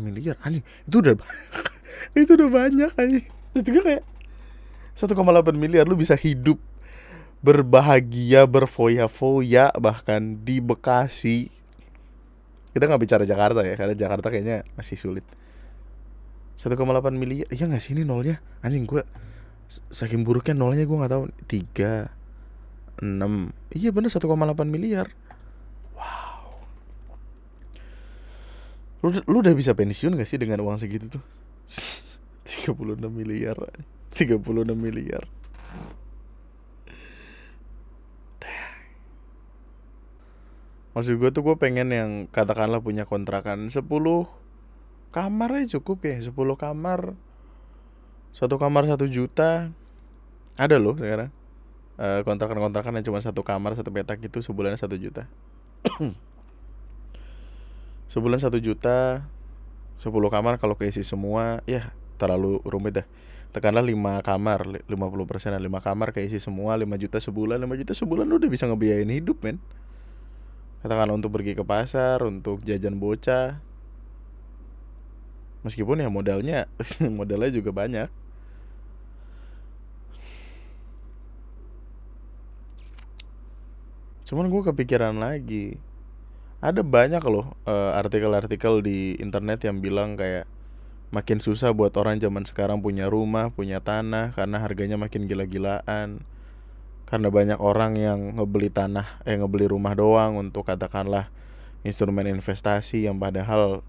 miliar? 0.00 0.40
Anjing 0.40 0.64
itu 0.64 0.96
udah 1.04 1.20
itu 2.16 2.30
udah 2.34 2.48
banyak 2.50 2.92
aja 2.94 3.18
itu 3.56 3.68
gue 3.72 3.82
kayak 3.82 4.04
1,8 4.98 5.14
miliar 5.54 5.86
lu 5.86 5.94
bisa 5.94 6.18
hidup 6.18 6.58
berbahagia 7.38 8.42
berfoya-foya 8.50 9.70
bahkan 9.78 10.42
di 10.42 10.58
Bekasi. 10.58 11.54
Kita 12.74 12.90
nggak 12.90 13.02
bicara 13.06 13.22
Jakarta 13.22 13.62
ya 13.62 13.78
karena 13.78 13.94
Jakarta 13.94 14.26
kayaknya 14.26 14.66
masih 14.74 14.98
sulit. 14.98 15.22
1,8 16.58 16.74
miliar 17.14 17.46
iya 17.54 17.70
nggak 17.70 17.78
sih 17.78 17.94
ini 17.94 18.02
nolnya? 18.02 18.42
Anjing 18.66 18.90
gue 18.90 19.06
saking 19.70 20.26
buruknya 20.26 20.58
nolnya 20.58 20.82
gue 20.82 20.98
nggak 20.98 21.12
tahu. 21.14 21.30
Tiga 21.46 22.10
enam 22.98 23.54
iya 23.70 23.94
bener 23.94 24.10
1,8 24.10 24.26
miliar. 24.66 25.14
Wow. 25.94 26.58
Lu, 29.06 29.08
lu 29.30 29.36
udah 29.46 29.54
bisa 29.54 29.78
pensiun 29.78 30.18
gak 30.18 30.26
sih 30.26 30.42
dengan 30.42 30.58
uang 30.66 30.82
segitu 30.82 31.06
tuh 31.06 31.22
36 31.68 32.96
miliar 33.12 33.56
36 34.18 34.74
miliar. 34.74 35.22
Maksud 40.98 41.14
gue 41.14 41.30
tuh 41.30 41.46
gue 41.46 41.54
pengen 41.54 41.94
yang 41.94 42.10
katakanlah 42.26 42.82
punya 42.82 43.06
kontrakan 43.06 43.70
10 43.70 43.86
kamar 45.14 45.48
aja 45.54 45.78
cukup 45.78 46.02
ya 46.02 46.18
10 46.18 46.34
kamar. 46.34 47.14
Satu 48.34 48.58
kamar 48.58 48.90
satu 48.90 49.06
juta. 49.06 49.70
Ada 50.58 50.82
loh 50.82 50.98
sekarang. 50.98 51.30
Uh, 51.98 52.22
kontrakan-kontrakan 52.26 52.98
yang 52.98 53.06
cuma 53.06 53.22
satu 53.22 53.46
kamar 53.46 53.78
satu 53.78 53.94
petak 53.94 54.18
itu 54.22 54.42
sebulan 54.46 54.74
satu 54.74 54.98
juta. 54.98 55.30
Sebulan 58.10 58.42
satu 58.42 58.58
juta 58.58 59.22
10 59.98 60.14
kamar 60.30 60.62
kalau 60.62 60.78
keisi 60.78 61.02
semua 61.02 61.58
ya 61.66 61.90
terlalu 62.22 62.62
rumit 62.62 63.02
dah. 63.02 63.06
Tekanlah 63.50 63.82
5 63.82 64.22
kamar 64.22 64.60
50 64.86 64.86
persen 65.26 65.50
5 65.50 65.66
kamar 65.82 66.14
keisi 66.14 66.38
semua 66.38 66.78
5 66.78 66.86
juta 66.94 67.18
sebulan. 67.18 67.58
5 67.58 67.80
juta 67.82 67.92
sebulan 67.98 68.24
lu 68.30 68.38
udah 68.38 68.50
bisa 68.50 68.70
ngebiayain 68.70 69.10
hidup 69.10 69.42
men. 69.42 69.58
Katakanlah 70.78 71.18
untuk 71.18 71.34
pergi 71.34 71.58
ke 71.58 71.66
pasar 71.66 72.22
untuk 72.22 72.62
jajan 72.62 73.02
bocah. 73.02 73.58
Meskipun 75.66 75.98
ya 75.98 76.06
modalnya 76.06 76.70
modalnya 77.18 77.50
juga 77.50 77.74
banyak. 77.74 78.06
Cuman 84.28 84.46
gue 84.52 84.62
kepikiran 84.62 85.16
lagi 85.18 85.80
ada 86.58 86.82
banyak 86.82 87.22
loh 87.22 87.54
uh, 87.70 87.94
artikel-artikel 87.94 88.82
di 88.82 89.14
internet 89.22 89.62
yang 89.62 89.78
bilang 89.78 90.18
kayak 90.18 90.50
makin 91.14 91.38
susah 91.38 91.70
buat 91.70 91.94
orang 91.94 92.18
zaman 92.18 92.44
sekarang 92.44 92.82
punya 92.82 93.06
rumah, 93.06 93.54
punya 93.54 93.78
tanah 93.78 94.34
karena 94.34 94.58
harganya 94.60 94.98
makin 94.98 95.30
gila-gilaan. 95.30 96.20
Karena 97.08 97.32
banyak 97.32 97.56
orang 97.56 97.96
yang 97.96 98.36
ngebeli 98.36 98.68
tanah, 98.68 99.24
eh 99.24 99.32
ngebeli 99.32 99.72
rumah 99.72 99.96
doang 99.96 100.36
untuk 100.36 100.68
katakanlah 100.68 101.32
instrumen 101.80 102.28
investasi 102.28 103.08
yang 103.08 103.16
padahal 103.16 103.80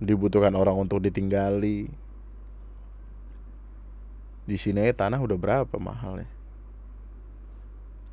dibutuhkan 0.00 0.56
orang 0.56 0.78
untuk 0.78 1.04
ditinggali. 1.04 1.92
Di 4.46 4.56
sini 4.56 4.88
tanah 4.94 5.20
udah 5.20 5.36
berapa 5.36 5.76
mahalnya? 5.76 6.35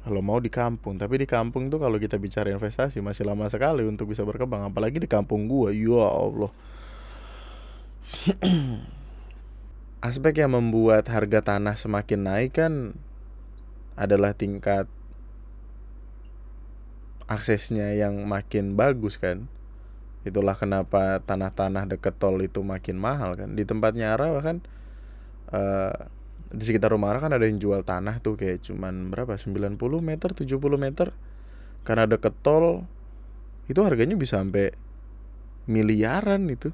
Kalau 0.03 0.19
mau 0.19 0.35
di 0.43 0.51
kampung 0.51 0.99
tapi 0.99 1.15
di 1.15 1.27
kampung 1.27 1.71
tuh 1.71 1.79
kalau 1.79 1.95
kita 1.95 2.19
bicara 2.19 2.51
investasi 2.51 2.99
masih 2.99 3.23
lama 3.23 3.47
sekali 3.47 3.87
untuk 3.87 4.11
bisa 4.11 4.27
berkembang 4.27 4.67
apalagi 4.67 4.99
di 4.99 5.07
kampung 5.07 5.47
gua. 5.47 5.71
Ya 5.71 6.03
Allah. 6.03 6.51
Aspek 10.03 10.43
yang 10.43 10.51
membuat 10.51 11.07
harga 11.07 11.55
tanah 11.55 11.79
semakin 11.79 12.27
naik 12.27 12.59
kan 12.59 12.99
adalah 13.95 14.35
tingkat 14.35 14.91
aksesnya 17.31 17.95
yang 17.95 18.27
makin 18.27 18.75
bagus 18.75 19.15
kan. 19.15 19.47
Itulah 20.27 20.59
kenapa 20.59 21.23
tanah-tanah 21.23 21.87
deket 21.95 22.19
tol 22.19 22.43
itu 22.43 22.59
makin 22.59 22.99
mahal 22.99 23.39
kan. 23.39 23.55
Di 23.55 23.63
tempatnya 23.63 24.19
Ara 24.19 24.35
kan 24.43 24.59
uh, 25.55 26.11
di 26.53 26.63
sekitar 26.69 26.93
rumah 26.93 27.17
kan 27.17 27.33
ada 27.33 27.49
yang 27.49 27.57
jual 27.57 27.81
tanah 27.81 28.21
tuh 28.21 28.37
kayak 28.37 28.61
cuman 28.61 29.09
berapa? 29.09 29.33
90 29.33 29.73
meter 30.05 30.29
70 30.37 30.53
meter. 30.77 31.09
Karena 31.81 32.05
ada 32.05 32.15
tol 32.29 32.85
itu 33.65 33.81
harganya 33.81 34.13
bisa 34.13 34.37
sampai 34.37 34.69
miliaran 35.65 36.45
itu. 36.53 36.69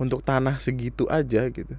Untuk 0.00 0.24
tanah 0.24 0.56
segitu 0.56 1.04
aja 1.12 1.52
gitu. 1.52 1.76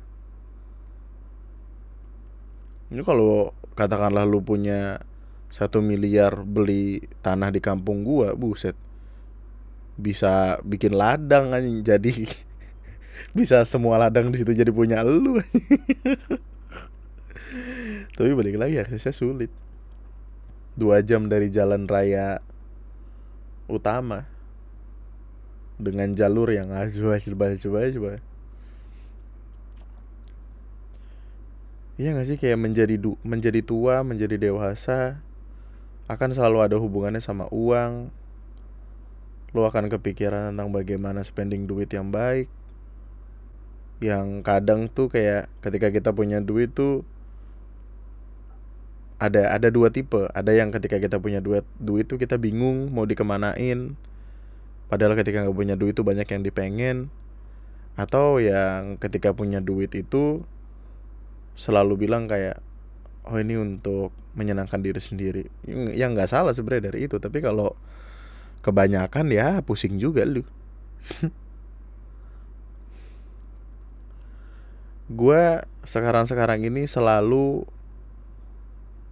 Ini 2.94 3.02
kalau 3.02 3.58
katakanlah 3.74 4.30
lu 4.30 4.46
punya 4.46 5.02
satu 5.50 5.82
miliar 5.82 6.46
beli 6.46 7.10
tanah 7.26 7.50
di 7.50 7.58
kampung 7.58 8.06
gua 8.06 8.38
buset. 8.38 8.78
Bisa 9.98 10.62
bikin 10.62 10.94
ladang 10.94 11.58
kan 11.58 11.66
jadi 11.82 12.14
bisa 13.38 13.66
semua 13.66 13.98
ladang 13.98 14.30
di 14.30 14.46
situ 14.46 14.54
jadi 14.54 14.70
punya 14.70 15.02
lu 15.02 15.42
tapi 18.20 18.36
balik 18.36 18.60
lagi 18.60 18.76
aksesnya 18.84 19.16
sulit 19.16 19.48
dua 20.76 21.00
jam 21.00 21.32
dari 21.32 21.48
jalan 21.48 21.88
raya 21.88 22.44
utama 23.72 24.28
dengan 25.80 26.12
jalur 26.12 26.52
yang 26.52 26.68
coba 26.68 27.16
coba 27.16 27.46
coba 27.56 27.80
coba 27.96 28.14
Iya 32.00 32.16
gak 32.16 32.28
sih 32.32 32.40
kayak 32.40 32.64
menjadi 32.64 32.96
du 32.96 33.20
menjadi 33.28 33.60
tua, 33.60 34.08
menjadi 34.08 34.40
dewasa 34.40 35.20
akan 36.08 36.32
selalu 36.32 36.64
ada 36.64 36.80
hubungannya 36.80 37.20
sama 37.20 37.52
uang. 37.52 38.08
Lo 39.52 39.68
akan 39.68 39.92
kepikiran 39.92 40.56
tentang 40.56 40.72
bagaimana 40.72 41.28
spending 41.28 41.68
duit 41.68 41.92
yang 41.92 42.08
baik. 42.08 42.48
Yang 44.00 44.48
kadang 44.48 44.88
tuh 44.88 45.12
kayak 45.12 45.52
ketika 45.60 45.92
kita 45.92 46.16
punya 46.16 46.40
duit 46.40 46.72
tuh 46.72 47.04
ada 49.20 49.52
ada 49.52 49.68
dua 49.68 49.92
tipe. 49.92 50.32
Ada 50.32 50.56
yang 50.56 50.72
ketika 50.72 50.96
kita 50.98 51.20
punya 51.20 51.44
duit 51.44 51.68
duit 51.78 52.08
tuh 52.08 52.16
kita 52.16 52.40
bingung 52.40 52.88
mau 52.96 53.04
dikemanain. 53.04 54.00
Padahal 54.88 55.14
ketika 55.20 55.44
nggak 55.46 55.54
punya 55.54 55.76
duit 55.76 55.94
tuh 55.94 56.08
banyak 56.08 56.26
yang 56.26 56.42
dipengen. 56.42 57.12
Atau 58.00 58.40
yang 58.40 58.96
ketika 58.96 59.36
punya 59.36 59.60
duit 59.60 59.92
itu 59.92 60.48
selalu 61.60 62.08
bilang 62.08 62.32
kayak 62.32 62.64
oh 63.28 63.36
ini 63.36 63.60
untuk 63.60 64.16
menyenangkan 64.40 64.80
diri 64.80 65.04
sendiri. 65.04 65.52
Yang 65.68 66.10
nggak 66.16 66.32
salah 66.32 66.56
sebenarnya 66.56 66.96
dari 66.96 67.12
itu. 67.12 67.20
Tapi 67.20 67.44
kalau 67.44 67.76
kebanyakan 68.64 69.28
ya 69.36 69.60
pusing 69.60 70.00
juga 70.00 70.24
lu. 70.24 70.48
Gue 75.10 75.66
sekarang 75.84 76.30
sekarang 76.30 76.62
ini 76.62 76.86
selalu 76.86 77.66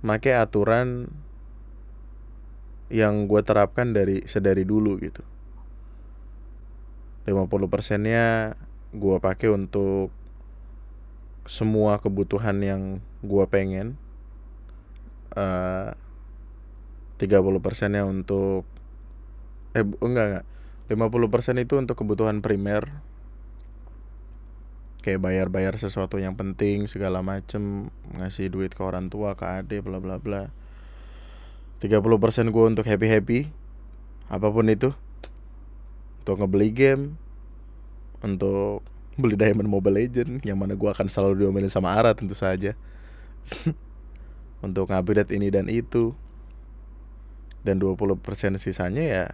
make 0.08 0.32
aturan 0.32 1.12
yang 2.88 3.28
gue 3.28 3.41
terapkan 3.43 3.91
dari 3.91 4.24
sedari 4.24 4.63
dulu 4.63 4.96
gitu. 5.04 5.20
50 7.28 7.43
persennya 7.67 8.56
gue 8.96 9.17
pakai 9.20 9.52
untuk 9.52 10.15
semua 11.43 12.00
kebutuhan 12.00 12.63
yang 12.63 12.82
gue 13.20 13.46
pengen. 13.52 14.00
Uh, 15.36 15.91
30 17.20 17.60
persennya 17.60 18.08
untuk 18.08 18.63
eh 19.76 19.84
enggak 19.84 20.26
enggak. 20.32 20.46
50 20.88 21.34
persen 21.34 21.56
itu 21.60 21.76
untuk 21.76 22.00
kebutuhan 22.00 22.39
primer 22.39 22.88
kayak 25.02 25.24
bayar-bayar 25.24 25.78
sesuatu 25.78 26.18
yang 26.18 26.34
penting 26.34 26.90
segala 26.90 27.24
macem 27.24 27.94
ngasih 28.18 28.52
duit 28.52 28.74
ke 28.74 28.82
orang 28.84 29.08
tua 29.08 29.38
ke 29.38 29.46
adik 29.46 29.86
bla 29.86 30.02
bla 30.02 30.18
bla. 30.18 30.50
30% 31.78 31.94
gue 32.50 32.64
untuk 32.66 32.86
happy 32.90 33.08
happy 33.08 33.40
apa 34.28 34.48
pun 34.50 34.68
itu. 34.68 34.92
Untuk 36.26 36.44
ngebeli 36.44 36.70
game 36.74 37.04
untuk 38.20 38.82
beli 39.18 39.38
diamond 39.38 39.70
mobile 39.70 39.98
legend 39.98 40.42
yang 40.46 40.58
mana 40.58 40.78
gue 40.78 40.90
akan 40.90 41.10
selalu 41.10 41.46
diomelin 41.46 41.70
sama 41.70 41.94
Ara 41.94 42.14
tentu 42.18 42.34
saja. 42.38 42.74
Untuk 44.66 44.90
ngupdate 44.90 45.38
ini 45.38 45.54
dan 45.54 45.70
itu. 45.70 46.18
Dan 47.62 47.78
20% 47.78 48.18
sisanya 48.58 49.04
ya 49.06 49.26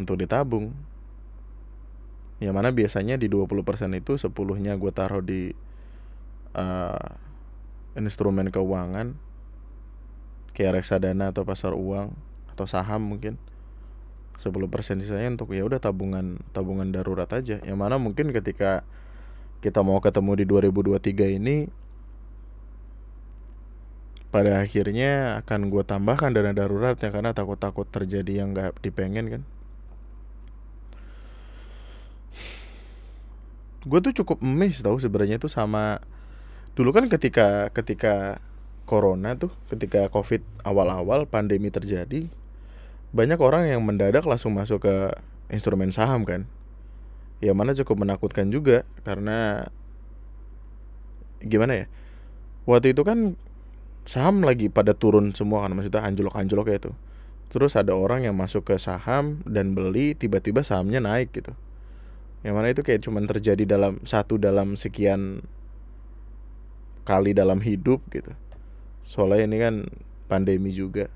untuk 0.00 0.16
ditabung 0.18 0.72
yang 2.40 2.56
mana 2.56 2.72
biasanya 2.72 3.20
di 3.20 3.28
20% 3.28 3.52
itu 4.00 4.16
10-nya 4.16 4.80
gue 4.80 4.92
taruh 4.96 5.20
di 5.20 5.52
uh, 6.56 7.08
instrumen 8.00 8.48
keuangan 8.48 9.12
kayak 10.56 10.80
reksadana 10.80 11.36
atau 11.36 11.44
pasar 11.44 11.76
uang 11.76 12.16
atau 12.48 12.64
saham 12.64 13.04
mungkin. 13.04 13.36
10% 14.40 15.04
sisanya 15.04 15.36
untuk 15.36 15.52
ya 15.52 15.68
udah 15.68 15.84
tabungan 15.84 16.40
tabungan 16.56 16.88
darurat 16.88 17.28
aja. 17.28 17.60
Yang 17.60 17.76
mana 17.76 18.00
mungkin 18.00 18.32
ketika 18.32 18.88
kita 19.60 19.84
mau 19.84 20.00
ketemu 20.00 20.40
di 20.40 20.44
2023 20.48 21.36
ini 21.36 21.68
pada 24.32 24.62
akhirnya 24.62 25.42
akan 25.44 25.68
gue 25.68 25.84
tambahkan 25.84 26.32
dana 26.32 26.56
darurat 26.56 26.96
ya 26.96 27.12
karena 27.12 27.34
takut-takut 27.36 27.84
terjadi 27.90 28.40
yang 28.46 28.54
gak 28.54 28.78
dipengen 28.80 29.26
kan 29.28 29.42
gue 33.86 34.00
tuh 34.04 34.12
cukup 34.22 34.44
emes 34.44 34.84
tau 34.84 34.96
sebenarnya 35.00 35.40
tuh 35.40 35.48
sama 35.48 36.04
dulu 36.76 36.92
kan 36.92 37.08
ketika 37.08 37.72
ketika 37.72 38.38
corona 38.84 39.38
tuh 39.38 39.52
ketika 39.72 40.10
covid 40.12 40.44
awal-awal 40.66 41.24
pandemi 41.24 41.72
terjadi 41.72 42.28
banyak 43.10 43.38
orang 43.42 43.66
yang 43.66 43.82
mendadak 43.82 44.22
langsung 44.22 44.54
masuk 44.54 44.86
ke 44.86 44.94
instrumen 45.50 45.90
saham 45.90 46.22
kan. 46.22 46.46
Ya 47.42 47.56
mana 47.56 47.74
cukup 47.74 48.06
menakutkan 48.06 48.52
juga 48.54 48.86
karena 49.02 49.66
gimana 51.40 51.72
ya 51.72 51.86
waktu 52.68 52.92
itu 52.92 53.00
kan 53.00 53.34
saham 54.04 54.44
lagi 54.44 54.68
pada 54.68 54.92
turun 54.92 55.32
semua 55.32 55.64
kan 55.64 55.72
maksudnya 55.72 56.04
anjlok-anjlok 56.04 56.64
kayak 56.68 56.80
itu 56.84 56.92
terus 57.48 57.80
ada 57.80 57.96
orang 57.96 58.28
yang 58.28 58.36
masuk 58.36 58.68
ke 58.68 58.76
saham 58.76 59.40
dan 59.48 59.72
beli 59.72 60.12
tiba-tiba 60.12 60.60
sahamnya 60.60 61.00
naik 61.00 61.32
gitu 61.32 61.56
yang 62.40 62.56
mana 62.56 62.72
itu 62.72 62.80
kayak 62.80 63.04
cuman 63.04 63.28
terjadi 63.28 63.64
dalam 63.68 64.00
satu 64.02 64.40
dalam 64.40 64.74
sekian 64.74 65.44
kali 67.04 67.36
dalam 67.36 67.60
hidup 67.60 68.00
gitu. 68.12 68.32
Soalnya 69.04 69.44
ini 69.44 69.56
kan 69.60 69.74
pandemi 70.30 70.72
juga. 70.72 71.10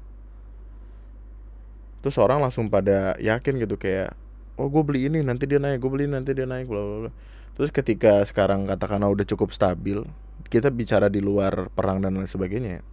Terus 2.04 2.20
orang 2.20 2.44
langsung 2.44 2.68
pada 2.68 3.16
yakin 3.16 3.64
gitu 3.64 3.80
kayak 3.80 4.12
oh 4.60 4.68
gue 4.68 4.82
beli 4.84 5.08
ini 5.08 5.24
nanti 5.24 5.48
dia 5.48 5.56
naik 5.56 5.80
gue 5.80 5.90
beli 5.90 6.06
nanti 6.06 6.30
dia 6.30 6.46
naik 6.46 6.70
bla 6.70 6.78
bla 6.78 7.10
terus 7.58 7.74
ketika 7.74 8.22
sekarang 8.22 8.70
katakanlah 8.70 9.10
udah 9.10 9.26
cukup 9.26 9.50
stabil 9.50 10.06
kita 10.46 10.70
bicara 10.70 11.10
di 11.10 11.18
luar 11.18 11.74
perang 11.74 11.98
dan 11.98 12.14
lain 12.14 12.30
sebagainya 12.30 12.86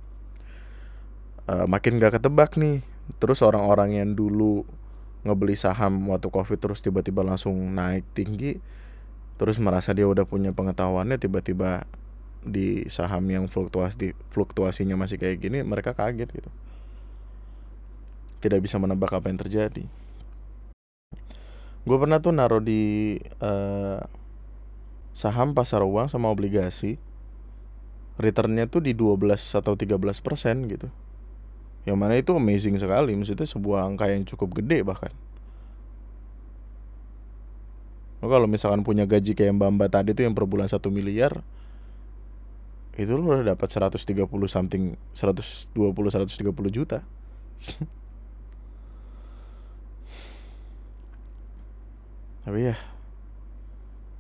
uh, 1.52 1.66
makin 1.68 1.98
gak 1.98 2.20
ketebak 2.20 2.56
nih. 2.60 2.84
Terus 3.18 3.44
orang-orang 3.44 3.98
yang 3.98 4.10
dulu 4.16 4.64
ngebeli 5.22 5.54
saham 5.54 6.10
waktu 6.10 6.34
covid 6.34 6.58
terus 6.58 6.82
tiba-tiba 6.82 7.22
langsung 7.22 7.54
naik 7.78 8.06
tinggi 8.18 8.58
terus 9.38 9.58
merasa 9.58 9.94
dia 9.94 10.06
udah 10.06 10.26
punya 10.26 10.54
pengetahuannya 10.54 11.18
tiba-tiba 11.18 11.86
di 12.42 12.90
saham 12.90 13.26
yang 13.30 13.46
fluktuasi 13.46 14.18
fluktuasinya 14.34 14.98
masih 14.98 15.22
kayak 15.22 15.42
gini 15.42 15.62
mereka 15.62 15.94
kaget 15.94 16.30
gitu. 16.30 16.50
Tidak 18.42 18.58
bisa 18.58 18.82
menebak 18.82 19.14
apa 19.14 19.30
yang 19.30 19.38
terjadi. 19.38 19.86
Gue 21.86 21.98
pernah 21.98 22.22
tuh 22.22 22.34
naruh 22.34 22.62
di 22.62 23.18
uh, 23.42 24.02
saham 25.14 25.54
pasar 25.54 25.86
uang 25.86 26.10
sama 26.10 26.30
obligasi. 26.34 26.98
Returnnya 28.22 28.70
tuh 28.70 28.86
di 28.86 28.94
12 28.94 29.62
atau 29.62 29.74
13 29.74 29.98
persen 30.22 30.70
gitu 30.70 30.90
yang 31.82 31.98
mana 31.98 32.14
itu 32.14 32.30
amazing 32.38 32.78
sekali 32.78 33.18
maksudnya 33.18 33.48
sebuah 33.50 33.90
angka 33.90 34.06
yang 34.10 34.22
cukup 34.26 34.62
gede 34.62 34.86
bahkan. 34.86 35.10
Lo 38.22 38.30
kalau 38.30 38.46
misalkan 38.46 38.86
punya 38.86 39.10
gaji 39.10 39.34
kayak 39.34 39.58
Mbak 39.58 39.70
Mbak 39.82 39.90
tadi 39.90 40.14
tuh 40.14 40.30
yang 40.30 40.38
per 40.38 40.46
bulan 40.46 40.70
satu 40.70 40.94
miliar 40.94 41.42
itu 42.94 43.18
lo 43.18 43.24
udah 43.34 43.58
dapat 43.58 43.66
130 43.72 43.98
something 44.46 44.94
120 45.18 45.74
130 45.74 46.38
juta. 46.70 47.02
Tapi 52.46 52.60
ya 52.70 52.78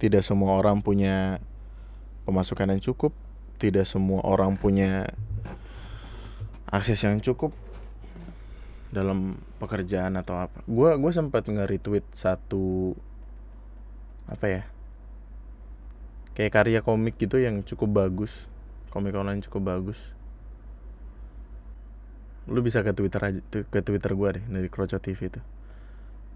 tidak 0.02 0.26
semua 0.26 0.58
orang 0.58 0.82
punya 0.82 1.38
pemasukan 2.26 2.74
yang 2.74 2.82
cukup 2.82 3.13
tidak 3.62 3.86
semua 3.86 4.26
orang 4.26 4.58
punya 4.58 5.06
akses 6.71 7.03
yang 7.03 7.19
cukup 7.19 7.51
dalam 8.95 9.39
pekerjaan 9.60 10.15
atau 10.15 10.39
apa. 10.39 10.63
Gua 10.63 10.95
gue 10.95 11.12
sempat 11.12 11.43
nge-retweet 11.47 12.07
satu 12.15 12.95
apa 14.31 14.45
ya? 14.47 14.63
Kayak 16.31 16.51
karya 16.55 16.79
komik 16.79 17.19
gitu 17.19 17.43
yang 17.43 17.60
cukup 17.67 18.07
bagus. 18.07 18.47
Komik 18.88 19.15
online 19.15 19.43
cukup 19.43 19.67
bagus. 19.67 20.15
Lu 22.47 22.63
bisa 22.63 22.84
ke 22.84 22.95
Twitter 22.95 23.19
aja 23.19 23.39
ke 23.51 23.79
Twitter 23.84 24.12
gue 24.15 24.29
deh 24.39 24.45
dari 24.47 24.67
Kroco 24.71 24.95
TV 24.95 25.27
itu. 25.27 25.43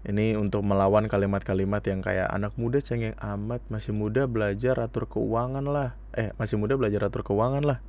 Ini 0.06 0.38
untuk 0.38 0.62
melawan 0.62 1.10
kalimat-kalimat 1.10 1.82
yang 1.82 1.98
kayak 1.98 2.30
anak 2.30 2.54
muda 2.54 2.78
cengeng 2.78 3.18
amat, 3.18 3.58
masih 3.66 3.90
muda 3.90 4.30
belajar 4.30 4.78
atur 4.78 5.10
keuangan 5.10 5.66
lah. 5.66 5.98
Eh, 6.14 6.30
masih 6.38 6.60
muda 6.62 6.78
belajar 6.78 7.10
atur 7.10 7.26
keuangan 7.26 7.64
lah 7.64 7.80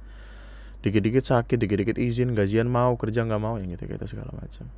dikit-dikit 0.85 1.25
sakit 1.25 1.57
dikit-dikit 1.57 1.97
izin 1.97 2.37
gajian 2.37 2.69
mau 2.69 2.93
kerja 2.95 3.25
nggak 3.25 3.41
mau 3.41 3.57
yang 3.57 3.73
gitu-gitu 3.73 4.05
segala 4.05 4.29
macam. 4.33 4.69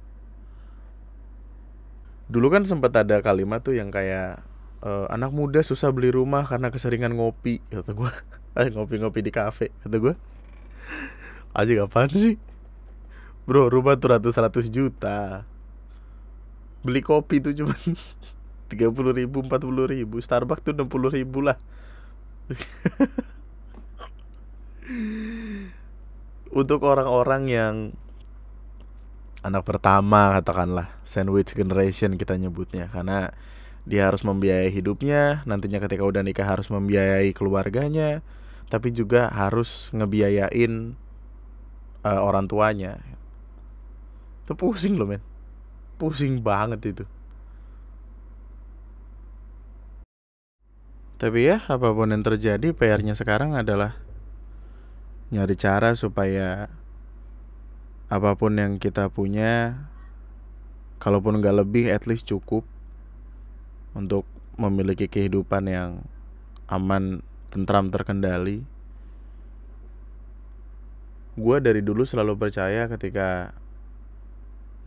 Dulu 2.30 2.48
kan 2.54 2.64
sempat 2.64 2.94
ada 2.94 3.20
kalimat 3.26 3.60
tuh 3.66 3.76
yang 3.76 3.90
kayak 3.90 4.46
e, 4.86 4.90
anak 5.10 5.34
muda 5.34 5.66
susah 5.66 5.90
beli 5.90 6.14
rumah 6.14 6.46
karena 6.46 6.70
keseringan 6.70 7.18
ngopi 7.18 7.58
kata 7.74 7.92
gue 7.92 8.12
eh, 8.62 8.70
ngopi-ngopi 8.70 9.20
di 9.26 9.34
kafe 9.34 9.74
kata 9.82 9.98
gue 9.98 10.14
aja 11.58 11.74
kapan 11.86 12.08
sih? 12.14 12.36
Bro 13.50 13.74
rumah 13.74 13.98
tuh 13.98 14.14
ratus 14.14 14.38
ratus 14.38 14.70
juta. 14.70 15.42
Beli 16.86 17.02
kopi 17.02 17.42
tuh 17.42 17.58
cuma 17.58 17.74
tiga 18.70 18.94
puluh 18.94 19.12
ribu 19.12 19.42
empat 19.42 19.66
puluh 19.66 19.90
ribu 19.90 20.22
Starbucks 20.22 20.62
tuh 20.62 20.78
enam 20.78 20.86
puluh 20.86 21.10
ribu 21.10 21.42
lah 21.42 21.58
untuk 26.50 26.86
orang-orang 26.86 27.44
yang 27.50 27.76
anak 29.40 29.64
pertama 29.64 30.36
katakanlah 30.36 30.92
sandwich 31.08 31.56
generation 31.56 32.20
kita 32.20 32.36
nyebutnya. 32.36 32.92
Karena 32.92 33.32
dia 33.88 34.12
harus 34.12 34.22
membiayai 34.22 34.70
hidupnya 34.70 35.42
nantinya 35.50 35.82
ketika 35.82 36.04
udah 36.06 36.22
nikah 36.22 36.46
harus 36.46 36.70
membiayai 36.70 37.34
keluarganya 37.34 38.22
tapi 38.70 38.94
juga 38.94 39.34
harus 39.34 39.90
ngebiayain 39.96 40.94
uh, 42.06 42.22
orang 42.22 42.46
tuanya. 42.46 43.02
Itu 44.46 44.54
pusing 44.54 44.96
loh 44.96 45.10
men. 45.10 45.26
Pusing 45.98 46.40
banget 46.40 46.80
itu. 46.86 47.04
Tapi 51.20 51.52
ya 51.52 51.60
apa 51.68 51.92
pun 51.92 52.16
yang 52.16 52.24
terjadi 52.24 52.72
PR-nya 52.72 53.12
sekarang 53.12 53.52
adalah 53.52 54.00
nyari 55.30 55.54
cara 55.54 55.94
supaya 55.94 56.74
apa 58.10 58.34
pun 58.34 58.58
yang 58.58 58.82
kita 58.82 59.14
punya 59.14 59.86
kalaupun 60.98 61.38
nggak 61.38 61.62
lebih 61.62 61.94
at 61.94 62.10
least 62.10 62.26
cukup 62.26 62.66
untuk 63.94 64.26
memiliki 64.58 65.06
kehidupan 65.06 65.70
yang 65.70 65.92
aman 66.66 67.22
tentram 67.54 67.94
terkendali. 67.94 68.66
Gue 71.40 71.58
dari 71.62 71.86
dulu 71.86 72.04
selalu 72.04 72.36
percaya 72.36 72.90
ketika 72.90 73.54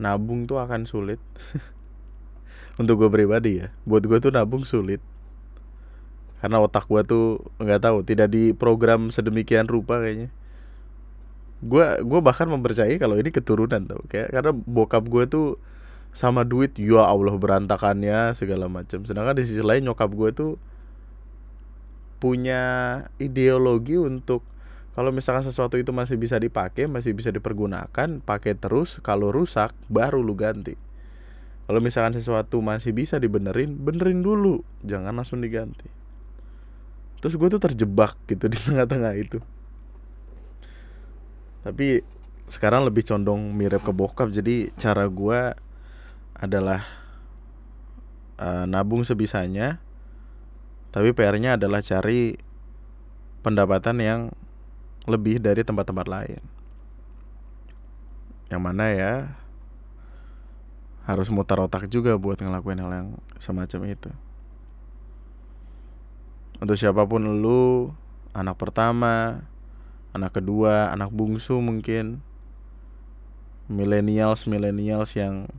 nabung 0.02 0.44
tuh 0.50 0.59
akan 0.59 0.85
sulit. 0.85 1.22
Untuk 2.81 3.05
gue 3.05 3.11
pribadi 3.12 3.61
ya 3.61 3.68
buat 3.85 4.00
gue 4.00 4.16
tuh 4.16 4.33
nabung 4.33 4.64
sulit 4.64 4.98
karena 6.42 6.59
otak 6.59 6.90
gue 6.90 7.07
tuh 7.07 7.38
nggak 7.62 7.81
tahu 7.87 8.02
tidak 8.02 8.35
diprogram 8.35 9.14
sedemikian 9.14 9.70
rupa 9.70 10.02
kayaknya. 10.02 10.35
Gue 11.62 12.02
gue 12.02 12.18
bahkan 12.18 12.50
mempercayai 12.50 12.98
kalau 12.98 13.14
ini 13.14 13.31
keturunan 13.31 13.87
tau. 13.87 14.02
Kayak 14.11 14.35
karena 14.35 14.50
bokap 14.50 15.07
gue 15.07 15.24
tuh 15.31 15.46
sama 16.11 16.42
duit 16.42 16.74
ya 16.83 17.07
Allah 17.07 17.33
berantakannya 17.38 18.37
segala 18.37 18.68
macam 18.68 19.00
sedangkan 19.00 19.33
di 19.33 19.48
sisi 19.48 19.64
lain 19.64 19.88
nyokap 19.88 20.12
gue 20.12 20.31
tuh 20.37 20.52
punya 22.20 22.62
ideologi 23.16 23.96
untuk 23.96 24.44
kalau 24.92 25.09
misalkan 25.09 25.40
sesuatu 25.40 25.81
itu 25.81 25.88
masih 25.88 26.20
bisa 26.20 26.37
dipakai 26.37 26.85
masih 26.85 27.16
bisa 27.16 27.33
dipergunakan 27.33 28.20
pakai 28.20 28.52
terus 28.59 29.00
kalau 29.00 29.31
rusak 29.31 29.72
baru 29.88 30.20
lu 30.20 30.35
ganti. 30.35 30.74
Kalau 31.70 31.78
misalkan 31.78 32.18
sesuatu 32.18 32.59
masih 32.61 32.90
bisa 32.92 33.16
dibenerin 33.22 33.78
benerin 33.78 34.20
dulu 34.26 34.66
jangan 34.83 35.14
langsung 35.14 35.38
diganti 35.40 36.01
terus 37.22 37.38
gue 37.38 37.48
tuh 37.54 37.62
terjebak 37.62 38.18
gitu 38.26 38.44
di 38.52 38.58
tengah-tengah 38.58 39.14
itu. 39.14 39.38
Tapi 41.62 42.02
sekarang 42.50 42.82
lebih 42.82 43.06
condong 43.06 43.54
mirip 43.54 43.87
ke 43.87 43.94
bokap. 43.94 44.35
Jadi 44.35 44.74
cara 44.74 45.06
gue 45.06 45.54
adalah 46.35 46.82
uh, 48.42 48.66
nabung 48.66 49.06
sebisanya. 49.06 49.78
Tapi 50.90 51.14
PR-nya 51.14 51.54
adalah 51.54 51.80
cari 51.80 52.35
pendapatan 53.40 53.96
yang 54.02 54.20
lebih 55.06 55.38
dari 55.38 55.62
tempat-tempat 55.62 56.06
lain. 56.11 56.42
Yang 58.50 58.62
mana 58.66 58.85
ya 58.90 59.12
harus 61.06 61.30
mutar 61.30 61.62
otak 61.62 61.87
juga 61.87 62.18
buat 62.18 62.38
ngelakuin 62.42 62.82
hal 62.82 62.92
yang 62.92 63.08
semacam 63.38 63.80
itu 63.90 64.11
untuk 66.62 66.79
siapa 66.79 67.03
pun 67.11 67.42
lu 67.42 67.90
anak 68.31 68.55
pertama 68.55 69.42
anak 70.14 70.38
kedua 70.38 70.94
anak 70.94 71.11
bungsu 71.11 71.59
mungkin. 71.59 72.22
Millennials 73.66 74.46
millennials 74.46 75.18
yang 75.18 75.51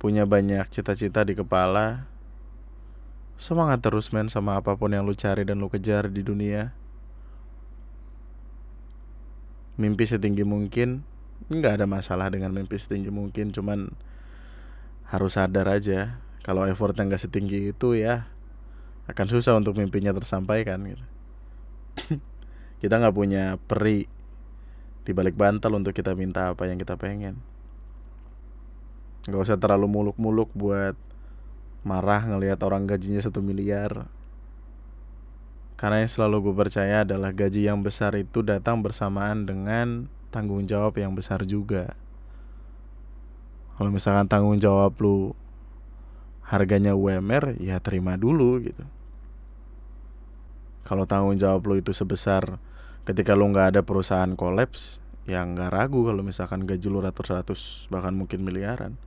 punya 0.00 0.24
banyak 0.24 0.64
cita-cita 0.72 1.20
di 1.28 1.36
kepala. 1.36 2.08
Semangat 3.36 3.84
terus 3.84 4.08
men 4.08 4.32
sama 4.32 4.56
apa 4.56 4.72
pun 4.72 4.88
yang 4.88 5.04
lu 5.04 5.12
cari 5.12 5.44
dan 5.44 5.60
lu 5.60 5.68
kejar 5.68 6.08
di 6.08 6.24
dunia. 6.24 6.72
Mimpi 9.76 10.08
setinggi 10.08 10.48
mungkin 10.48 11.04
nggak 11.52 11.82
ada 11.82 11.86
masalah 11.90 12.32
dengan 12.32 12.56
mimpi 12.56 12.80
setinggi 12.80 13.12
mungkin 13.12 13.52
cuman 13.52 13.92
harus 15.12 15.36
sadar 15.36 15.68
aja. 15.68 16.24
Kalau 16.40 16.64
effortnya 16.64 17.04
nggak 17.04 17.20
setinggi 17.20 17.76
itu 17.76 18.00
ya 18.00 18.32
akan 19.04 19.26
susah 19.28 19.56
untuk 19.56 19.76
mimpinya 19.76 20.12
tersampaikan 20.16 20.80
gitu. 20.88 21.04
kita 22.82 22.94
nggak 23.00 23.16
punya 23.16 23.56
peri 23.68 24.08
di 25.04 25.12
balik 25.12 25.36
bantal 25.36 25.76
untuk 25.76 25.92
kita 25.92 26.16
minta 26.16 26.52
apa 26.52 26.64
yang 26.64 26.80
kita 26.80 26.96
pengen. 26.96 27.40
Gak 29.24 29.40
usah 29.40 29.56
terlalu 29.56 29.88
muluk-muluk 29.88 30.52
buat 30.52 30.96
marah 31.84 32.24
ngelihat 32.24 32.60
orang 32.64 32.88
gajinya 32.88 33.20
satu 33.20 33.44
miliar. 33.44 34.08
Karena 35.76 36.00
yang 36.00 36.12
selalu 36.12 36.48
gue 36.48 36.54
percaya 36.56 37.04
adalah 37.04 37.32
gaji 37.32 37.68
yang 37.68 37.84
besar 37.84 38.16
itu 38.16 38.40
datang 38.40 38.80
bersamaan 38.80 39.44
dengan 39.44 40.08
tanggung 40.32 40.64
jawab 40.64 40.96
yang 40.96 41.12
besar 41.12 41.44
juga. 41.44 41.92
Kalau 43.76 43.90
misalkan 43.92 44.24
tanggung 44.30 44.56
jawab 44.56 44.96
lu 45.02 45.36
harganya 46.44 46.92
UMR 46.92 47.56
ya 47.60 47.80
terima 47.80 48.20
dulu 48.20 48.60
gitu. 48.60 48.84
Kalau 50.84 51.08
tanggung 51.08 51.40
jawab 51.40 51.64
lo 51.64 51.74
itu 51.80 51.96
sebesar 51.96 52.60
ketika 53.08 53.32
lo 53.32 53.48
nggak 53.48 53.76
ada 53.76 53.80
perusahaan 53.80 54.28
kolaps 54.36 55.00
ya 55.24 55.40
nggak 55.40 55.72
ragu 55.72 56.04
kalau 56.04 56.20
misalkan 56.20 56.68
gaji 56.68 56.88
lo 56.92 57.00
ratus-ratus 57.00 57.88
bahkan 57.88 58.12
mungkin 58.12 58.44
miliaran. 58.44 59.00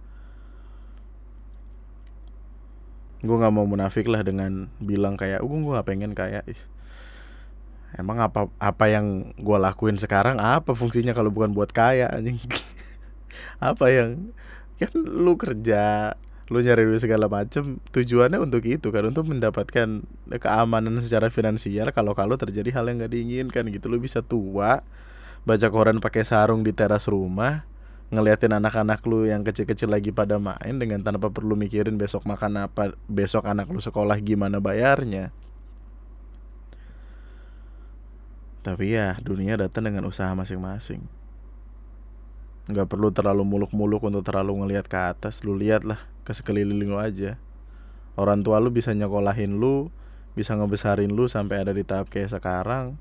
Gue 3.22 3.38
nggak 3.38 3.54
mau 3.54 3.66
munafik 3.66 4.10
lah 4.10 4.26
dengan 4.26 4.70
bilang 4.82 5.18
kayak 5.18 5.42
gue 5.42 5.58
gue 5.58 5.74
nggak 5.74 5.90
pengen 5.90 6.14
kayak 6.18 6.46
ih, 6.50 6.62
emang 7.98 8.22
apa 8.22 8.50
apa 8.58 8.86
yang 8.90 9.34
gue 9.38 9.58
lakuin 9.58 9.98
sekarang 9.98 10.38
apa 10.38 10.74
fungsinya 10.74 11.14
kalau 11.18 11.34
bukan 11.34 11.54
buat 11.54 11.70
kaya 11.70 12.10
anjing? 12.10 12.42
Apa 13.62 13.90
yang 13.90 14.34
kan 14.78 14.94
lu 14.94 15.34
kerja 15.38 16.14
lu 16.48 16.64
nyari 16.64 16.88
duit 16.88 17.04
segala 17.04 17.28
macem 17.28 17.84
tujuannya 17.92 18.40
untuk 18.40 18.64
itu 18.64 18.88
kan 18.88 19.04
untuk 19.04 19.28
mendapatkan 19.28 20.04
keamanan 20.40 20.96
secara 21.04 21.28
finansial 21.28 21.92
kalau 21.92 22.16
kalau 22.16 22.40
terjadi 22.40 22.72
hal 22.72 22.88
yang 22.88 23.04
nggak 23.04 23.12
diinginkan 23.12 23.68
gitu 23.68 23.92
lu 23.92 24.00
bisa 24.00 24.24
tua 24.24 24.80
baca 25.44 25.68
koran 25.68 26.00
pakai 26.00 26.24
sarung 26.24 26.64
di 26.64 26.72
teras 26.72 27.12
rumah 27.12 27.68
ngeliatin 28.08 28.56
anak-anak 28.56 29.04
lu 29.04 29.28
yang 29.28 29.44
kecil-kecil 29.44 29.92
lagi 29.92 30.16
pada 30.16 30.40
main 30.40 30.80
dengan 30.80 31.04
tanpa 31.04 31.28
perlu 31.28 31.60
mikirin 31.60 32.00
besok 32.00 32.24
makan 32.24 32.72
apa, 32.72 32.96
besok 33.12 33.52
anak 33.52 33.68
lu 33.68 33.84
sekolah 33.84 34.16
gimana 34.24 34.64
bayarnya. 34.64 35.36
Tapi 38.64 38.96
ya 38.96 39.20
dunia 39.20 39.60
datang 39.60 39.92
dengan 39.92 40.08
usaha 40.08 40.32
masing-masing. 40.32 41.17
Nggak 42.68 42.88
perlu 42.92 43.10
terlalu 43.16 43.44
muluk-muluk 43.48 44.04
untuk 44.04 44.24
terlalu 44.28 44.64
ngelihat 44.64 44.86
ke 44.92 45.00
atas. 45.00 45.44
Lu 45.48 45.56
lihatlah 45.56 46.00
ke 46.28 46.32
sekeliling 46.36 46.92
lu 46.92 47.00
aja. 47.00 47.40
Orang 48.20 48.44
tua 48.44 48.60
lu 48.60 48.74
bisa 48.74 48.92
nyekolahin 48.92 49.56
lu, 49.56 49.88
bisa 50.36 50.54
ngebesarin 50.58 51.12
lu 51.12 51.32
sampai 51.32 51.64
ada 51.64 51.72
di 51.72 51.88
tahap 51.88 52.12
kayak 52.12 52.36
sekarang. 52.36 53.00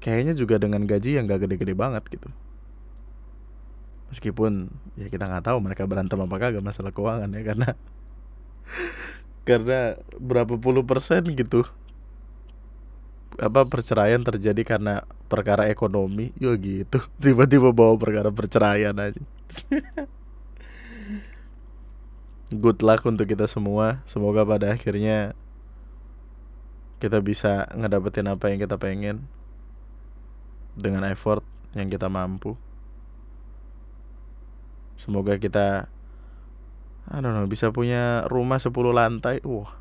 Kayaknya 0.00 0.32
juga 0.32 0.56
dengan 0.56 0.82
gaji 0.88 1.20
yang 1.20 1.28
gak 1.28 1.44
gede-gede 1.44 1.76
banget 1.76 2.02
gitu 2.08 2.32
meskipun 4.10 4.74
ya 4.98 5.06
kita 5.06 5.30
nggak 5.30 5.46
tahu 5.46 5.58
mereka 5.62 5.86
berantem 5.86 6.18
apa 6.18 6.36
kagak 6.36 6.66
masalah 6.66 6.90
keuangan 6.90 7.30
ya 7.30 7.42
karena 7.46 7.68
karena 9.48 9.80
berapa 10.18 10.58
puluh 10.58 10.82
persen 10.82 11.30
gitu 11.30 11.62
apa 13.38 13.64
perceraian 13.70 14.20
terjadi 14.20 14.62
karena 14.66 15.06
perkara 15.30 15.70
ekonomi 15.70 16.34
yo 16.36 16.52
gitu 16.58 16.98
tiba-tiba 17.22 17.70
bawa 17.70 17.94
perkara 17.94 18.34
perceraian 18.34 18.98
aja 18.98 19.22
good 22.50 22.82
luck 22.82 23.06
untuk 23.06 23.30
kita 23.30 23.46
semua 23.46 24.02
semoga 24.10 24.42
pada 24.42 24.74
akhirnya 24.74 25.38
kita 26.98 27.22
bisa 27.22 27.70
ngedapetin 27.72 28.28
apa 28.28 28.50
yang 28.50 28.58
kita 28.58 28.74
pengen 28.76 29.30
dengan 30.74 31.06
effort 31.06 31.46
yang 31.78 31.86
kita 31.86 32.10
mampu 32.10 32.58
Semoga 35.00 35.40
kita 35.40 35.88
I 37.10 37.18
don't 37.24 37.32
know, 37.32 37.48
bisa 37.48 37.72
punya 37.72 38.28
rumah 38.28 38.60
10 38.60 38.70
lantai. 38.92 39.40
Wah. 39.42 39.72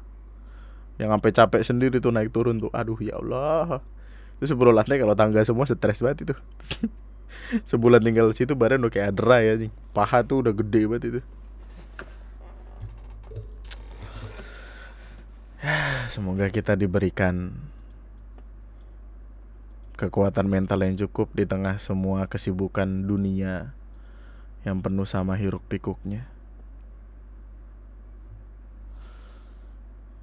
Yang 0.95 1.09
sampai 1.13 1.31
capek 1.35 1.61
sendiri 1.61 1.97
tuh 1.99 2.15
naik 2.15 2.31
turun 2.31 2.57
tuh. 2.57 2.71
Aduh 2.71 2.97
ya 3.03 3.19
Allah. 3.19 3.83
Itu 4.39 4.55
10 4.55 4.71
lantai 4.71 5.03
kalau 5.03 5.19
tangga 5.19 5.43
semua 5.43 5.67
stres 5.67 5.99
banget 5.99 6.31
itu. 6.31 6.35
Sebulan 7.69 7.99
tinggal 7.99 8.31
situ 8.31 8.55
badan 8.55 8.87
udah 8.87 8.91
kayak 8.91 9.11
adra 9.11 9.43
ya 9.43 9.59
nih. 9.59 9.67
Paha 9.91 10.23
tuh 10.23 10.47
udah 10.47 10.55
gede 10.55 10.87
banget 10.87 11.03
itu. 11.11 11.19
Semoga 16.13 16.47
kita 16.47 16.79
diberikan 16.79 17.51
kekuatan 19.99 20.47
mental 20.47 20.87
yang 20.87 20.95
cukup 20.95 21.35
di 21.35 21.43
tengah 21.43 21.75
semua 21.75 22.31
kesibukan 22.31 22.87
dunia 23.03 23.75
yang 24.63 24.79
penuh 24.79 25.03
sama 25.03 25.35
hiruk 25.35 25.67
pikuknya. 25.67 26.31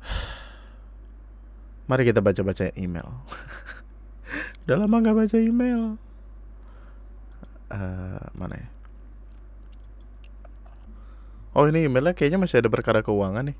Mari 1.93 2.09
kita 2.09 2.25
baca-baca 2.25 2.73
email. 2.81 3.13
Udah 4.67 4.83
lama 4.83 4.99
gak 4.99 5.15
baca 5.15 5.39
email. 5.39 5.95
Uh, 7.71 8.23
mana 8.35 8.55
ya? 8.59 8.69
Oh 11.55 11.71
ini 11.71 11.87
emailnya 11.87 12.19
kayaknya 12.19 12.43
masih 12.43 12.61
ada 12.61 12.69
perkara 12.69 13.01
keuangan 13.07 13.47
nih. 13.47 13.57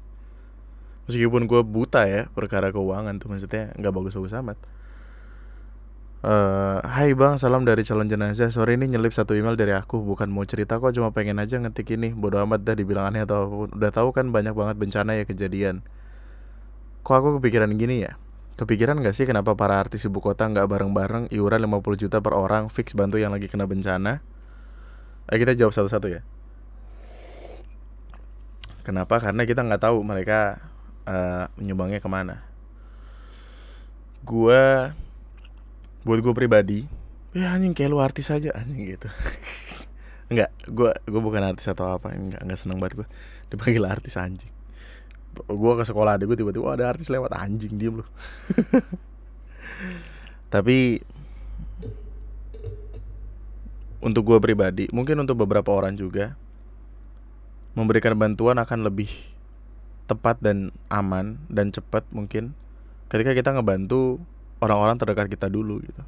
Meskipun 1.07 1.47
gue 1.47 1.63
buta 1.63 2.11
ya 2.11 2.27
perkara 2.35 2.75
keuangan 2.75 3.23
tuh 3.23 3.31
maksudnya 3.31 3.71
nggak 3.79 3.95
bagus-bagus 3.95 4.35
amat. 4.43 4.59
Uh, 6.27 6.83
Hai 6.83 7.15
bang, 7.15 7.39
salam 7.39 7.63
dari 7.63 7.87
calon 7.87 8.11
jenazah 8.11 8.51
Sore 8.51 8.75
ini 8.75 8.91
nyelip 8.91 9.15
satu 9.15 9.37
email 9.37 9.55
dari 9.55 9.77
aku 9.77 10.03
Bukan 10.03 10.27
mau 10.27 10.43
cerita 10.43 10.81
kok, 10.81 10.91
cuma 10.91 11.15
pengen 11.15 11.39
aja 11.39 11.61
ngetik 11.61 11.93
ini 11.95 12.17
Bodoh 12.17 12.43
amat 12.43 12.67
dah 12.67 12.75
dibilang 12.75 13.15
aneh 13.15 13.23
atau 13.23 13.69
Udah 13.71 13.93
tahu 13.95 14.11
kan 14.11 14.35
banyak 14.35 14.57
banget 14.57 14.75
bencana 14.81 15.15
ya 15.15 15.23
kejadian 15.29 15.87
Kok 17.07 17.15
aku 17.15 17.29
kepikiran 17.39 17.71
gini 17.79 18.09
ya 18.09 18.19
Kepikiran 18.57 19.05
gak 19.05 19.13
sih 19.13 19.29
kenapa 19.29 19.53
para 19.53 19.77
artis 19.77 20.09
ibu 20.09 20.25
kota 20.25 20.49
nggak 20.49 20.65
bareng-bareng 20.65 21.29
Iuran 21.29 21.69
50 21.69 22.09
juta 22.09 22.25
per 22.25 22.33
orang 22.33 22.73
Fix 22.73 22.97
bantu 22.97 23.21
yang 23.21 23.29
lagi 23.29 23.53
kena 23.53 23.69
bencana? 23.69 24.25
Ayo 25.29 25.37
kita 25.45 25.53
jawab 25.53 25.77
satu-satu 25.77 26.09
ya. 26.09 26.25
Kenapa? 28.81 29.21
Karena 29.21 29.45
kita 29.45 29.61
nggak 29.61 29.83
tahu 29.85 30.01
mereka 30.01 30.57
uh, 31.05 31.53
menyumbangnya 31.61 32.01
ke 32.01 32.09
mana. 32.09 32.49
Gua 34.25 34.97
buat 36.07 36.23
gue 36.23 36.33
pribadi 36.33 36.87
ya 37.37 37.53
anjing 37.53 37.77
kayak 37.77 37.91
lu 37.93 38.01
artis 38.01 38.33
aja 38.33 38.57
anjing 38.57 38.89
gitu. 38.89 39.11
Enggak, 40.33 40.51
gue 40.65 40.91
gue 41.05 41.21
bukan 41.21 41.45
artis 41.45 41.69
atau 41.69 41.93
apa 41.93 42.11
enggak 42.11 42.43
enggak 42.43 42.59
seneng 42.59 42.83
banget 42.83 43.05
gue 43.05 43.09
dipanggil 43.53 43.85
artis 43.87 44.19
anjing 44.19 44.56
gue 45.45 45.73
ke 45.77 45.85
sekolah 45.85 46.17
ada 46.17 46.25
gue 46.25 46.37
tiba-tiba 46.39 46.73
ada 46.73 46.89
artis 46.89 47.13
lewat 47.13 47.37
anjing 47.37 47.77
diem 47.77 48.01
lu 48.01 48.07
tapi 50.55 51.05
untuk 54.01 54.23
gue 54.25 54.39
pribadi 54.41 54.89
mungkin 54.95 55.21
untuk 55.21 55.45
beberapa 55.45 55.69
orang 55.75 55.99
juga 55.99 56.39
memberikan 57.77 58.17
bantuan 58.17 58.57
akan 58.57 58.89
lebih 58.89 59.13
tepat 60.07 60.41
dan 60.41 60.73
aman 60.89 61.37
dan 61.51 61.75
cepat 61.75 62.07
mungkin 62.15 62.55
ketika 63.11 63.35
kita 63.35 63.53
ngebantu 63.53 64.23
orang-orang 64.63 64.97
terdekat 64.97 65.29
kita 65.29 65.47
dulu 65.51 65.83
gitu. 65.85 66.03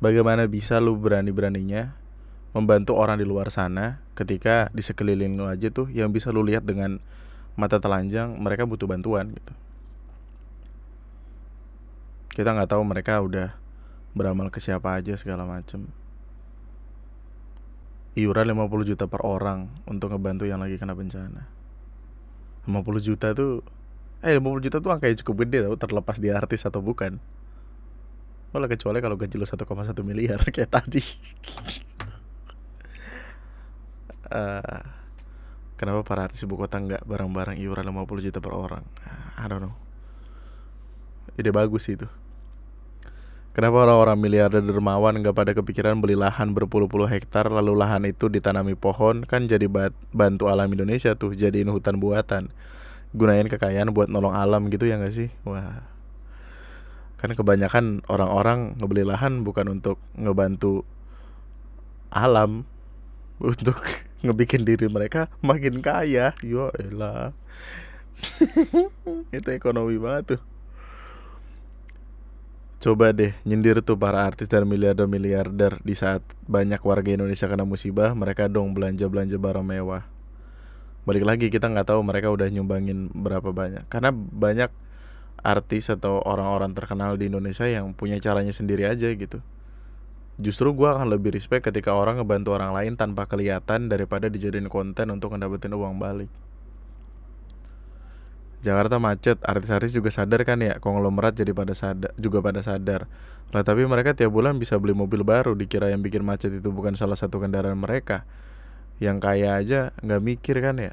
Bagaimana 0.00 0.48
bisa 0.48 0.80
lu 0.80 0.96
berani-beraninya 0.96 1.92
membantu 2.56 2.96
orang 2.96 3.20
di 3.20 3.26
luar 3.28 3.52
sana 3.52 4.00
ketika 4.16 4.72
di 4.72 4.80
sekeliling 4.80 5.36
lu 5.36 5.46
aja 5.46 5.68
tuh 5.68 5.86
yang 5.92 6.10
bisa 6.10 6.32
lu 6.32 6.42
lihat 6.42 6.64
dengan 6.64 6.98
mata 7.60 7.76
telanjang 7.76 8.32
mereka 8.40 8.64
butuh 8.64 8.88
bantuan 8.88 9.36
gitu. 9.36 9.52
Kita 12.32 12.56
nggak 12.56 12.72
tahu 12.72 12.82
mereka 12.88 13.20
udah 13.20 13.52
beramal 14.16 14.48
ke 14.48 14.64
siapa 14.64 14.96
aja 14.96 15.12
segala 15.20 15.44
macem. 15.44 15.84
Iuran 18.16 18.56
50 18.56 18.88
juta 18.88 19.04
per 19.06 19.22
orang 19.22 19.68
untuk 19.84 20.10
ngebantu 20.10 20.48
yang 20.48 20.64
lagi 20.64 20.80
kena 20.80 20.96
bencana. 20.96 21.44
50 22.64 22.72
juta 23.04 23.36
tuh 23.36 23.60
Eh 24.20 24.36
50 24.36 24.64
juta 24.68 24.76
tuh 24.84 24.92
angkanya 24.92 25.16
cukup 25.24 25.48
gede 25.48 25.64
tau 25.64 25.76
terlepas 25.80 26.20
dia 26.20 26.36
artis 26.36 26.68
atau 26.68 26.84
bukan. 26.84 27.16
Malah 28.52 28.68
kecuali 28.68 29.00
kalau 29.00 29.16
gaji 29.16 29.36
lo 29.40 29.48
1,1 29.48 29.64
miliar 30.04 30.40
kayak 30.54 30.68
tadi. 30.68 31.00
uh, 34.28 34.84
kenapa 35.80 36.04
para 36.04 36.28
artis 36.28 36.44
ibu 36.44 36.60
kota 36.60 36.76
nggak 36.76 37.08
bareng-bareng 37.08 37.56
iuran 37.56 37.88
50 37.88 38.26
juta 38.28 38.38
per 38.44 38.52
orang? 38.52 38.84
I 39.40 39.48
don't 39.48 39.64
know. 39.64 39.72
Ide 41.40 41.48
bagus 41.48 41.88
sih 41.88 41.96
itu. 41.96 42.04
Kenapa 43.50 43.82
orang-orang 43.82 44.20
miliarder 44.20 44.62
dermawan 44.62 45.16
nggak 45.24 45.34
pada 45.34 45.50
kepikiran 45.56 45.98
beli 45.98 46.14
lahan 46.14 46.52
berpuluh-puluh 46.54 47.08
hektar 47.08 47.48
lalu 47.48 47.74
lahan 47.74 48.06
itu 48.06 48.30
ditanami 48.30 48.76
pohon 48.76 49.26
kan 49.26 49.48
jadi 49.48 49.66
bantu 50.14 50.46
alam 50.46 50.70
Indonesia 50.70 51.16
tuh 51.18 51.34
jadiin 51.34 51.66
hutan 51.72 51.98
buatan 51.98 52.52
gunain 53.10 53.50
kekayaan 53.50 53.90
buat 53.90 54.06
nolong 54.06 54.38
alam 54.38 54.70
gitu 54.70 54.86
ya 54.86 55.02
nggak 55.02 55.10
sih 55.10 55.34
wah 55.42 55.82
kan 57.18 57.34
kebanyakan 57.34 58.06
orang-orang 58.06 58.78
ngebeli 58.78 59.02
lahan 59.02 59.42
bukan 59.42 59.66
untuk 59.82 59.98
ngebantu 60.14 60.86
alam 62.14 62.62
untuk 63.42 63.82
ngebikin 64.20 64.64
diri 64.64 64.86
mereka 64.86 65.28
makin 65.40 65.80
kaya. 65.80 66.36
Yo 66.44 66.68
elah 66.76 67.32
itu 69.36 69.48
ekonomi 69.52 69.96
banget 69.96 70.36
tuh. 70.36 70.42
Coba 72.80 73.12
deh 73.12 73.36
nyindir 73.44 73.84
tuh 73.84 74.00
para 74.00 74.24
artis 74.24 74.48
dan 74.48 74.64
miliarder 74.64 75.04
miliarder 75.04 75.76
di 75.84 75.92
saat 75.92 76.24
banyak 76.48 76.80
warga 76.80 77.12
Indonesia 77.12 77.44
kena 77.44 77.68
musibah 77.68 78.16
mereka 78.16 78.48
dong 78.48 78.72
belanja 78.72 79.04
belanja 79.04 79.36
barang 79.36 79.64
mewah. 79.64 80.08
Balik 81.04 81.24
lagi 81.28 81.46
kita 81.52 81.68
nggak 81.68 81.92
tahu 81.92 82.00
mereka 82.00 82.32
udah 82.32 82.48
nyumbangin 82.48 83.12
berapa 83.12 83.52
banyak. 83.52 83.84
Karena 83.92 84.12
banyak 84.16 84.72
artis 85.40 85.92
atau 85.92 86.20
orang-orang 86.24 86.72
terkenal 86.72 87.16
di 87.20 87.28
Indonesia 87.28 87.68
yang 87.68 87.92
punya 87.92 88.16
caranya 88.16 88.52
sendiri 88.52 88.88
aja 88.88 89.12
gitu. 89.12 89.44
Justru 90.40 90.72
gue 90.72 90.88
akan 90.88 91.12
lebih 91.12 91.36
respect 91.36 91.68
ketika 91.68 91.92
orang 91.92 92.16
ngebantu 92.16 92.56
orang 92.56 92.72
lain 92.72 92.96
tanpa 92.96 93.28
kelihatan 93.28 93.92
daripada 93.92 94.32
dijadiin 94.32 94.72
konten 94.72 95.12
untuk 95.12 95.36
ngedapetin 95.36 95.76
uang 95.76 96.00
balik. 96.00 96.32
Jakarta 98.60 99.00
macet, 99.00 99.40
artis-artis 99.40 99.96
juga 99.96 100.12
sadar 100.12 100.44
kan 100.44 100.60
ya, 100.60 100.76
konglomerat 100.80 101.32
jadi 101.32 101.52
pada 101.56 101.72
sadar, 101.72 102.12
juga 102.16 102.44
pada 102.44 102.60
sadar. 102.60 103.08
Lah 103.52 103.64
tapi 103.64 103.88
mereka 103.88 104.12
tiap 104.12 104.32
bulan 104.32 104.60
bisa 104.60 104.76
beli 104.76 104.92
mobil 104.92 105.24
baru, 105.24 105.56
dikira 105.56 105.88
yang 105.88 106.04
bikin 106.04 106.20
macet 106.24 106.52
itu 106.52 106.68
bukan 106.68 106.92
salah 106.92 107.16
satu 107.16 107.40
kendaraan 107.40 107.76
mereka. 107.80 108.28
Yang 109.00 109.16
kaya 109.24 109.48
aja 109.56 109.80
nggak 110.04 110.20
mikir 110.24 110.56
kan 110.60 110.76
ya. 110.76 110.92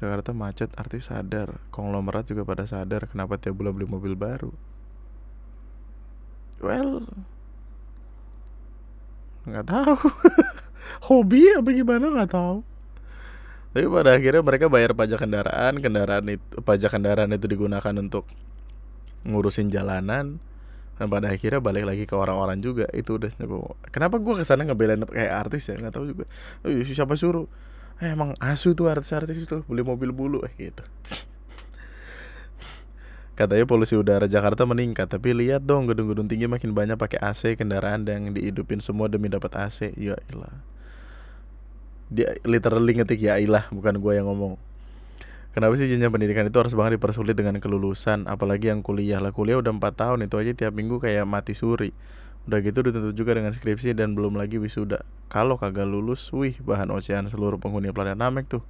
Jakarta 0.00 0.32
macet, 0.32 0.72
artis 0.80 1.12
sadar, 1.12 1.60
konglomerat 1.68 2.24
juga 2.24 2.48
pada 2.48 2.64
sadar 2.64 3.12
kenapa 3.12 3.36
tiap 3.36 3.60
bulan 3.60 3.76
beli 3.76 3.84
mobil 3.84 4.16
baru. 4.16 4.56
Well, 6.60 7.08
nggak 9.48 9.64
tahu. 9.64 9.96
Hobi 11.08 11.56
apa 11.56 11.68
gimana 11.72 12.12
nggak 12.12 12.30
tahu. 12.30 12.56
Tapi 13.70 13.86
pada 13.86 14.10
akhirnya 14.18 14.42
mereka 14.42 14.66
bayar 14.66 14.92
pajak 14.92 15.22
kendaraan, 15.22 15.78
kendaraan 15.78 16.26
itu 16.26 16.58
pajak 16.60 16.90
kendaraan 16.90 17.30
itu 17.32 17.46
digunakan 17.48 17.94
untuk 17.96 18.28
ngurusin 19.24 19.72
jalanan. 19.72 20.42
Dan 21.00 21.08
pada 21.08 21.32
akhirnya 21.32 21.64
balik 21.64 21.88
lagi 21.88 22.04
ke 22.04 22.12
orang-orang 22.12 22.60
juga 22.60 22.84
itu 22.92 23.16
udah 23.16 23.32
kenapa 23.88 24.20
gue 24.20 24.36
ke 24.36 24.44
sana 24.44 24.68
ngebelain 24.68 25.00
kayak 25.08 25.32
artis 25.48 25.72
ya 25.72 25.80
nggak 25.80 25.96
tahu 25.96 26.12
juga 26.12 26.28
siapa 26.92 27.16
suruh 27.16 27.48
eh, 28.04 28.12
emang 28.12 28.36
asu 28.36 28.76
tuh 28.76 28.92
artis-artis 28.92 29.48
itu 29.48 29.64
beli 29.64 29.80
mobil 29.80 30.12
bulu 30.12 30.44
eh 30.44 30.52
gitu 30.60 30.84
katanya 33.40 33.64
polusi 33.64 33.96
udara 33.96 34.28
Jakarta 34.28 34.68
meningkat 34.68 35.08
tapi 35.08 35.32
lihat 35.32 35.64
dong 35.64 35.88
gedung-gedung 35.88 36.28
tinggi 36.28 36.44
makin 36.44 36.76
banyak 36.76 37.00
pakai 37.00 37.24
AC 37.24 37.56
kendaraan 37.56 38.04
yang 38.04 38.36
dihidupin 38.36 38.84
semua 38.84 39.08
demi 39.08 39.32
dapat 39.32 39.48
AC 39.56 39.96
ya 39.96 40.12
ilah. 40.28 40.60
Dia 42.12 42.36
literally 42.44 43.00
ngetik 43.00 43.16
ya 43.16 43.40
ilah 43.40 43.64
bukan 43.72 43.96
gue 43.96 44.12
yang 44.12 44.28
ngomong. 44.28 44.60
Kenapa 45.56 45.72
sih 45.80 45.88
jenjang 45.88 46.12
pendidikan 46.12 46.44
itu 46.44 46.58
harus 46.60 46.76
banget 46.76 47.00
dipersulit 47.00 47.32
dengan 47.32 47.56
kelulusan? 47.58 48.28
Apalagi 48.28 48.68
yang 48.68 48.84
kuliah. 48.84 49.18
Lah 49.24 49.32
Kuliah 49.32 49.58
udah 49.58 49.72
4 49.72 49.82
tahun 49.96 50.18
itu 50.28 50.36
aja 50.36 50.52
tiap 50.54 50.72
minggu 50.76 51.00
kayak 51.00 51.24
mati 51.24 51.56
suri. 51.56 51.96
Udah 52.44 52.60
gitu 52.62 52.86
dituntut 52.86 53.16
juga 53.16 53.34
dengan 53.34 53.50
skripsi 53.56 53.96
dan 53.96 54.14
belum 54.14 54.36
lagi 54.36 54.60
wisuda. 54.60 55.02
Kalau 55.26 55.58
kagak 55.58 55.90
lulus, 55.90 56.30
wih 56.30 56.54
bahan 56.62 56.94
ocehan 56.94 57.26
seluruh 57.26 57.58
penghuni 57.58 57.90
planet 57.90 58.14
Namek 58.14 58.46
tuh. 58.46 58.62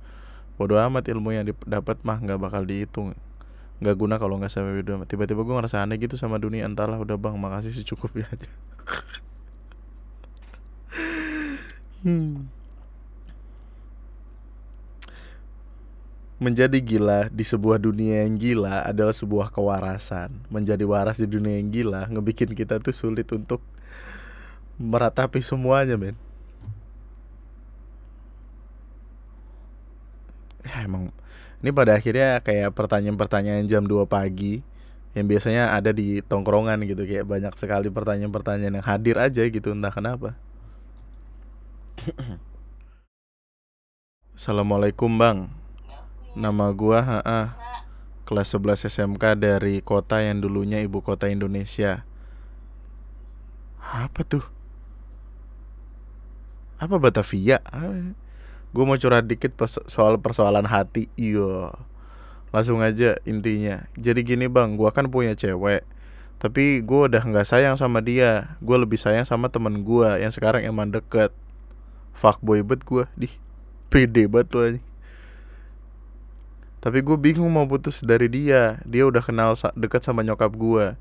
Bodoh 0.57 0.81
amat 0.81 1.05
ilmu 1.11 1.37
yang 1.37 1.45
didapat 1.45 2.01
mah 2.01 2.17
nggak 2.17 2.39
bakal 2.41 2.65
dihitung 2.65 3.13
nggak 3.81 3.97
guna 3.97 4.21
kalau 4.21 4.37
nggak 4.37 4.53
sampai 4.53 4.77
video 4.77 5.01
tiba-tiba 5.09 5.41
gue 5.41 5.55
ngerasa 5.57 5.81
aneh 5.81 5.97
gitu 5.97 6.21
sama 6.21 6.37
dunia 6.37 6.69
entahlah 6.69 7.01
udah 7.01 7.17
bang 7.17 7.37
makasih 7.41 7.73
secukupnya 7.73 8.29
aja 8.29 8.51
hmm. 12.05 12.61
Menjadi 16.41 16.81
gila 16.81 17.29
di 17.29 17.45
sebuah 17.45 17.77
dunia 17.77 18.25
yang 18.25 18.41
gila 18.41 18.89
adalah 18.89 19.13
sebuah 19.13 19.53
kewarasan. 19.53 20.33
Menjadi 20.49 20.89
waras 20.89 21.21
di 21.21 21.29
dunia 21.29 21.61
yang 21.61 21.69
gila 21.69 22.09
ngebikin 22.09 22.57
kita 22.57 22.81
tuh 22.81 22.97
sulit 22.97 23.29
untuk 23.29 23.61
meratapi 24.81 25.45
semuanya, 25.45 26.01
men. 26.01 26.17
Ya 30.65 30.89
emang 30.89 31.13
ini 31.61 31.71
pada 31.77 31.93
akhirnya 31.97 32.41
kayak 32.41 32.73
pertanyaan-pertanyaan 32.73 33.69
jam 33.69 33.85
2 33.85 34.09
pagi 34.09 34.65
yang 35.13 35.29
biasanya 35.29 35.77
ada 35.77 35.93
di 35.93 36.25
tongkrongan 36.25 36.81
gitu 36.89 37.05
kayak 37.05 37.29
banyak 37.29 37.53
sekali 37.61 37.93
pertanyaan-pertanyaan 37.93 38.81
yang 38.81 38.87
hadir 38.87 39.21
aja 39.21 39.45
gitu 39.45 39.77
entah 39.77 39.93
kenapa. 39.93 40.39
Assalamualaikum 44.41 45.13
bang 45.21 45.53
Nama 46.33 46.73
gua 46.73 47.03
ha 47.05 47.53
kelas 48.25 48.55
11 48.55 48.87
SMK 48.87 49.35
dari 49.35 49.83
kota 49.83 50.23
yang 50.23 50.39
dulunya 50.39 50.79
ibu 50.79 51.03
kota 51.03 51.27
Indonesia. 51.27 52.07
Apa 53.83 54.23
tuh? 54.23 54.47
Apa 56.79 57.03
Batavia? 57.03 57.59
Gue 58.71 58.85
mau 58.87 58.95
curhat 58.95 59.27
dikit 59.27 59.55
soal 59.91 60.19
persoalan 60.19 60.67
hati. 60.67 61.11
Iya. 61.19 61.75
Langsung 62.55 62.83
aja 62.83 63.19
intinya. 63.27 63.87
Jadi 63.99 64.27
gini 64.27 64.47
bang, 64.47 64.79
gue 64.79 64.91
kan 64.91 65.11
punya 65.11 65.35
cewek. 65.35 65.87
Tapi 66.41 66.81
gue 66.81 67.01
udah 67.11 67.23
nggak 67.23 67.47
sayang 67.47 67.77
sama 67.79 68.01
dia. 68.01 68.57
Gue 68.63 68.79
lebih 68.79 68.97
sayang 68.97 69.27
sama 69.27 69.51
temen 69.51 69.83
gue 69.83 70.09
yang 70.23 70.31
sekarang 70.31 70.63
emang 70.63 70.91
deket. 70.91 71.35
Fuckboy 72.15 72.63
bet 72.67 72.83
gue. 72.87 73.07
Dih, 73.19 73.35
pede 73.91 74.31
banget 74.31 74.49
lo 74.55 74.61
aja 74.63 74.81
tapi 76.81 77.05
gue 77.05 77.17
bingung 77.21 77.53
mau 77.53 77.69
putus 77.69 78.01
dari 78.01 78.27
dia 78.33 78.81
dia 78.89 79.05
udah 79.05 79.21
kenal 79.21 79.53
dekat 79.77 80.01
sama 80.01 80.25
nyokap 80.25 80.49
gue 80.57 80.97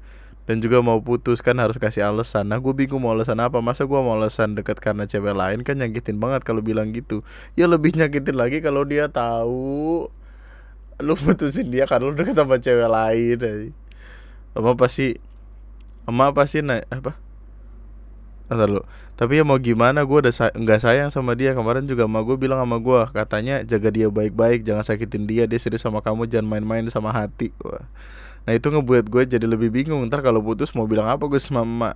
dan 0.50 0.66
juga 0.66 0.82
mau 0.82 0.98
putus 0.98 1.46
kan 1.46 1.54
harus 1.62 1.78
kasih 1.78 2.10
alasan. 2.10 2.50
Nah 2.50 2.58
gue 2.58 2.74
bingung 2.74 3.06
mau 3.06 3.14
alasan 3.14 3.38
apa. 3.38 3.62
Masa 3.62 3.86
gue 3.86 4.00
mau 4.02 4.18
alasan 4.18 4.58
dekat 4.58 4.82
karena 4.82 5.06
cewek 5.06 5.38
lain 5.38 5.62
kan 5.62 5.78
nyakitin 5.78 6.18
banget 6.18 6.42
kalau 6.42 6.66
bilang 6.66 6.90
gitu. 6.90 7.22
Ya 7.54 7.70
lebih 7.70 7.94
nyakitin 7.94 8.34
lagi 8.34 8.58
kalau 8.58 8.82
dia 8.82 9.06
tahu 9.14 10.10
lu 10.98 11.14
putusin 11.14 11.70
dia 11.70 11.86
kan 11.86 12.02
lu 12.02 12.18
deket 12.18 12.34
sama 12.34 12.58
cewek 12.60 12.90
lain 12.92 13.72
apa 14.58 14.76
pasti 14.76 15.22
emak 16.10 16.34
pasti 16.34 16.66
na 16.66 16.82
apa? 16.90 17.14
Ntar 18.50 18.74
lu. 18.74 18.82
Tapi 19.14 19.38
ya 19.38 19.46
mau 19.46 19.62
gimana? 19.62 20.02
Gue 20.02 20.26
udah 20.26 20.34
say 20.34 20.50
sayang 20.82 21.14
sama 21.14 21.38
dia. 21.38 21.54
Kemarin 21.54 21.86
juga 21.86 22.10
sama 22.10 22.26
gue 22.26 22.34
bilang 22.42 22.58
sama 22.58 22.82
gue 22.82 23.00
katanya 23.14 23.62
jaga 23.62 23.94
dia 23.94 24.10
baik-baik 24.10 24.66
jangan 24.66 24.82
sakitin 24.82 25.30
dia. 25.30 25.46
Dia 25.46 25.62
serius 25.62 25.86
sama 25.86 26.02
kamu 26.02 26.26
jangan 26.26 26.58
main-main 26.58 26.90
sama 26.90 27.14
hati. 27.14 27.54
Wah. 27.62 27.86
Nah 28.48 28.54
itu 28.56 28.68
ngebuat 28.70 29.06
gue 29.10 29.24
jadi 29.28 29.46
lebih 29.48 29.72
bingung. 29.74 30.06
Ntar 30.08 30.22
kalau 30.22 30.42
putus 30.44 30.72
mau 30.78 30.86
bilang 30.86 31.10
apa 31.10 31.26
gue 31.26 31.40
sama 31.40 31.64
emak. 31.66 31.96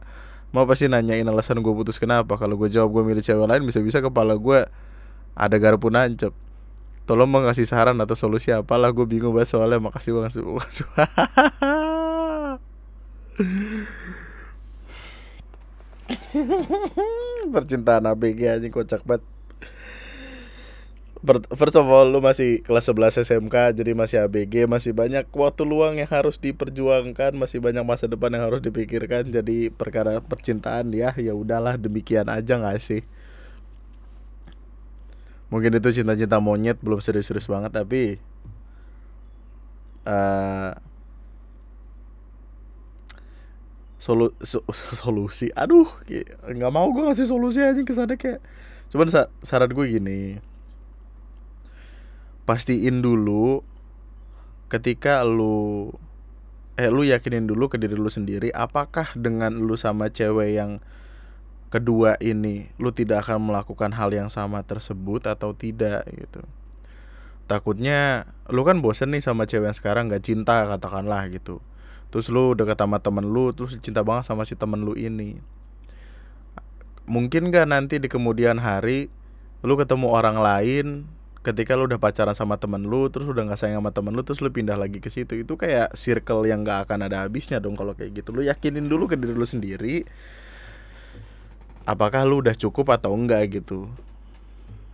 Mau 0.53 0.65
pasti 0.69 0.86
nanyain 0.91 1.25
alasan 1.25 1.63
gue 1.63 1.73
putus 1.73 1.99
kenapa. 1.99 2.38
Kalau 2.39 2.56
gue 2.60 2.69
jawab 2.69 2.91
gue 2.93 3.03
milih 3.13 3.23
cewek 3.23 3.47
lain 3.47 3.63
bisa-bisa 3.65 4.01
kepala 4.03 4.36
gue 4.38 4.65
ada 5.34 5.56
garpu 5.58 5.89
nancep 5.89 6.34
tolong 7.03 7.27
mau 7.27 7.43
ngasih 7.43 7.67
saran 7.67 7.99
atau 7.99 8.15
solusi 8.15 8.56
apalah. 8.56 8.91
Gue 8.95 9.06
bingung 9.08 9.34
banget 9.36 9.49
soalnya. 9.56 9.79
Makasih 9.84 10.13
banget 10.15 10.39
waduh 10.39 10.89
Percintaan 17.53 18.10
ABG 18.10 18.41
aja 18.49 18.67
kocak 18.69 19.01
banget. 19.06 19.33
First 21.32 21.80
of 21.80 21.88
all 21.88 22.12
lu 22.12 22.20
masih 22.20 22.60
kelas 22.68 22.92
11 22.92 23.24
SMK 23.24 23.80
jadi 23.80 23.96
masih 23.96 24.28
ABG 24.28 24.68
masih 24.68 24.92
banyak 24.92 25.24
waktu 25.32 25.64
luang 25.64 25.96
yang 25.96 26.12
harus 26.12 26.36
diperjuangkan 26.36 27.32
masih 27.40 27.64
banyak 27.64 27.80
masa 27.88 28.12
depan 28.12 28.28
yang 28.36 28.44
harus 28.44 28.60
dipikirkan 28.60 29.32
jadi 29.32 29.72
perkara 29.72 30.20
percintaan 30.20 30.92
ya 30.92 31.16
ya 31.16 31.32
udahlah 31.32 31.80
demikian 31.80 32.28
aja 32.28 32.60
nggak 32.60 32.76
sih? 32.84 33.08
Mungkin 35.48 35.80
itu 35.80 36.04
cinta-cinta 36.04 36.44
monyet 36.44 36.84
belum 36.84 37.00
serius-serius 37.00 37.48
banget 37.48 37.72
tapi 37.72 38.20
uh, 40.04 40.76
solu 43.96 44.36
so, 44.44 44.60
solusi. 45.00 45.56
Aduh 45.56 45.88
nggak 46.44 46.74
mau 46.76 46.92
gue 46.92 47.08
ngasih 47.08 47.32
solusi 47.32 47.64
aja 47.64 47.80
ke 47.80 47.96
sana 47.96 48.20
kayak 48.20 48.44
cuman 48.92 49.08
sa 49.08 49.32
saran 49.40 49.72
gue 49.72 49.88
gini 49.88 50.52
pastiin 52.43 52.99
dulu 52.99 53.63
ketika 54.67 55.21
lu 55.23 55.93
eh 56.73 56.89
lu 56.89 57.06
yakinin 57.06 57.45
dulu 57.45 57.69
ke 57.69 57.77
diri 57.77 57.93
lu 57.93 58.10
sendiri 58.10 58.49
apakah 58.49 59.13
dengan 59.13 59.53
lu 59.62 59.77
sama 59.77 60.10
cewek 60.10 60.58
yang 60.58 60.82
kedua 61.73 62.21
ini 62.21 62.69
lu 62.77 62.93
tidak 62.93 63.25
akan 63.25 63.49
melakukan 63.49 63.93
hal 63.97 64.13
yang 64.13 64.29
sama 64.29 64.62
tersebut 64.62 65.25
atau 65.25 65.58
tidak 65.58 66.06
gitu? 66.13 66.45
Takutnya 67.49 68.29
lu 68.50 68.62
kan 68.62 68.77
bosen 68.77 69.10
nih 69.10 69.25
sama 69.25 69.50
cewek 69.50 69.73
yang 69.73 69.77
sekarang 69.77 70.04
gak 70.10 70.21
cinta 70.21 70.69
katakanlah 70.69 71.25
gitu. 71.33 71.65
Terus 72.13 72.29
lu 72.29 72.54
deket 72.54 72.77
sama 72.77 73.02
temen 73.02 73.25
lu 73.25 73.58
terus 73.58 73.73
cinta 73.81 74.06
banget 74.06 74.29
sama 74.29 74.46
si 74.46 74.54
temen 74.54 74.85
lu 74.85 74.94
ini. 74.94 75.41
Mungkin 77.10 77.50
gak 77.50 77.65
nanti 77.69 77.98
di 77.98 78.06
kemudian 78.06 78.62
hari 78.62 79.10
lu 79.65 79.73
ketemu 79.73 80.13
orang 80.13 80.37
lain 80.37 81.10
ketika 81.44 81.75
lu 81.75 81.91
udah 81.91 82.00
pacaran 82.00 82.31
sama 82.31 82.56
temen 82.56 82.87
lu 82.87 83.12
terus 83.12 83.27
udah 83.27 83.44
nggak 83.44 83.60
sayang 83.60 83.83
sama 83.83 83.91
temen 83.91 84.15
lu 84.15 84.23
terus 84.23 84.39
lu 84.39 84.48
pindah 84.48 84.79
lagi 84.79 85.04
ke 85.04 85.12
situ 85.12 85.44
itu 85.44 85.54
kayak 85.60 85.91
circle 85.94 86.48
yang 86.48 86.63
gak 86.63 86.87
akan 86.87 87.12
ada 87.12 87.27
habisnya 87.27 87.60
dong 87.60 87.75
kalau 87.75 87.91
kayak 87.91 88.23
gitu 88.23 88.31
lu 88.31 88.48
yakinin 88.48 88.87
dulu 88.87 89.12
ke 89.12 89.19
diri 89.19 89.35
lu 89.35 89.44
sendiri 89.44 90.08
apakah 91.83 92.23
lu 92.23 92.39
udah 92.39 92.56
cukup 92.56 92.96
atau 92.96 93.12
enggak 93.12 93.60
gitu 93.60 93.91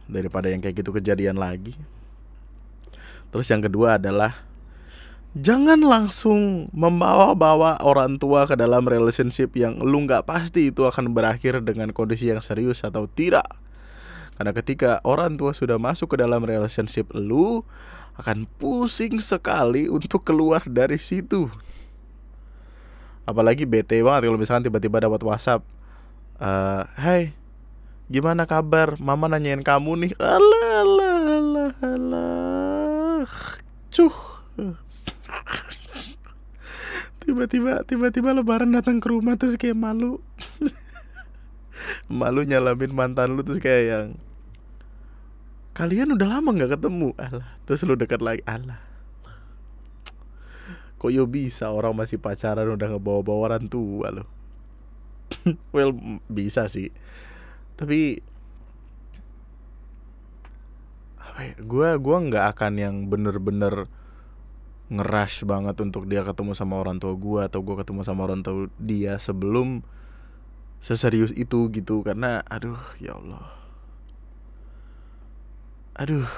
daripada 0.09 0.49
yang 0.49 0.57
kayak 0.57 0.81
gitu 0.81 0.89
kejadian 0.89 1.37
lagi 1.37 1.77
terus 3.29 3.45
yang 3.53 3.61
kedua 3.61 4.01
adalah 4.01 4.49
jangan 5.37 5.77
langsung 5.85 6.65
membawa-bawa 6.73 7.77
orang 7.85 8.17
tua 8.17 8.49
ke 8.49 8.57
dalam 8.57 8.89
relationship 8.89 9.53
yang 9.53 9.77
lu 9.77 10.01
nggak 10.09 10.25
pasti 10.25 10.73
itu 10.73 10.89
akan 10.89 11.13
berakhir 11.13 11.61
dengan 11.61 11.93
kondisi 11.93 12.33
yang 12.33 12.41
serius 12.41 12.81
atau 12.81 13.05
tidak. 13.05 13.45
Karena 14.39 14.55
ketika 14.55 15.03
orang 15.03 15.35
tua 15.35 15.51
sudah 15.51 15.75
masuk 15.75 16.15
ke 16.15 16.23
dalam 16.23 16.39
relationship 16.47 17.11
lu 17.11 17.67
akan 18.15 18.47
pusing 18.55 19.19
sekali 19.19 19.91
untuk 19.91 20.23
keluar 20.23 20.63
dari 20.63 20.95
situ. 20.95 21.51
Apalagi 23.27 23.67
bete 23.67 23.99
banget 23.99 24.31
kalau 24.31 24.39
misalkan 24.39 24.63
tiba-tiba 24.63 25.03
dapat 25.03 25.19
WhatsApp, 25.27 25.59
uh, 26.39 26.87
"Hai, 26.95 27.35
gimana 28.07 28.47
kabar? 28.47 28.95
Mama 28.95 29.27
nanyain 29.27 29.59
kamu 29.59 30.07
nih." 30.07 30.11
Alah, 30.23 30.87
alah, 30.87 31.19
alah, 31.35 31.73
alah. 31.83 33.27
Cuh. 33.91 34.15
Tiba-tiba 37.19 37.83
tiba-tiba 37.83 38.31
lebaran 38.31 38.71
datang 38.71 39.03
ke 39.03 39.07
rumah 39.11 39.35
terus 39.35 39.59
kayak 39.59 39.75
malu. 39.75 40.23
malu 42.07 42.47
nyalamin 42.47 42.95
mantan 42.95 43.35
lu 43.35 43.43
terus 43.43 43.59
kayak 43.59 43.83
yang 43.83 44.05
kalian 45.79 46.11
udah 46.11 46.27
lama 46.27 46.51
nggak 46.51 46.75
ketemu? 46.75 47.15
Alah. 47.15 47.55
Terus 47.63 47.87
lu 47.87 47.95
dekat 47.95 48.19
lagi? 48.19 48.43
Alah. 48.43 48.83
Kok 50.99 51.07
yo 51.15 51.23
bisa 51.23 51.71
orang 51.71 51.95
masih 51.95 52.19
pacaran 52.19 52.67
udah 52.67 52.91
ngebawa-bawa 52.91 53.55
orang 53.55 53.71
tua 53.71 54.11
lo 54.11 54.27
well 55.75 55.95
bisa 56.27 56.67
sih. 56.67 56.91
Tapi 57.79 58.19
apa 61.15 61.39
ya 61.47 61.55
gue 61.63 61.89
gua 62.03 62.17
nggak 62.27 62.45
akan 62.51 62.73
yang 62.75 62.95
bener-bener 63.07 63.87
ngerush 64.91 65.47
banget 65.47 65.79
untuk 65.79 66.11
dia 66.11 66.27
ketemu 66.27 66.51
sama 66.51 66.75
orang 66.75 66.99
tua 66.99 67.15
gue 67.15 67.47
atau 67.47 67.63
gue 67.63 67.79
ketemu 67.79 68.03
sama 68.03 68.27
orang 68.27 68.43
tua 68.43 68.67
dia 68.75 69.15
sebelum 69.15 69.79
seserius 70.83 71.31
itu 71.39 71.71
gitu. 71.71 72.03
Karena 72.03 72.43
aduh 72.51 72.75
ya 72.99 73.15
Allah 73.15 73.58
aduh 75.99 76.31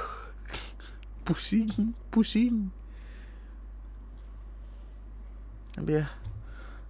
pusing 1.21 1.93
pusing. 2.09 2.73
Tapi 5.77 6.03
ya. 6.03 6.11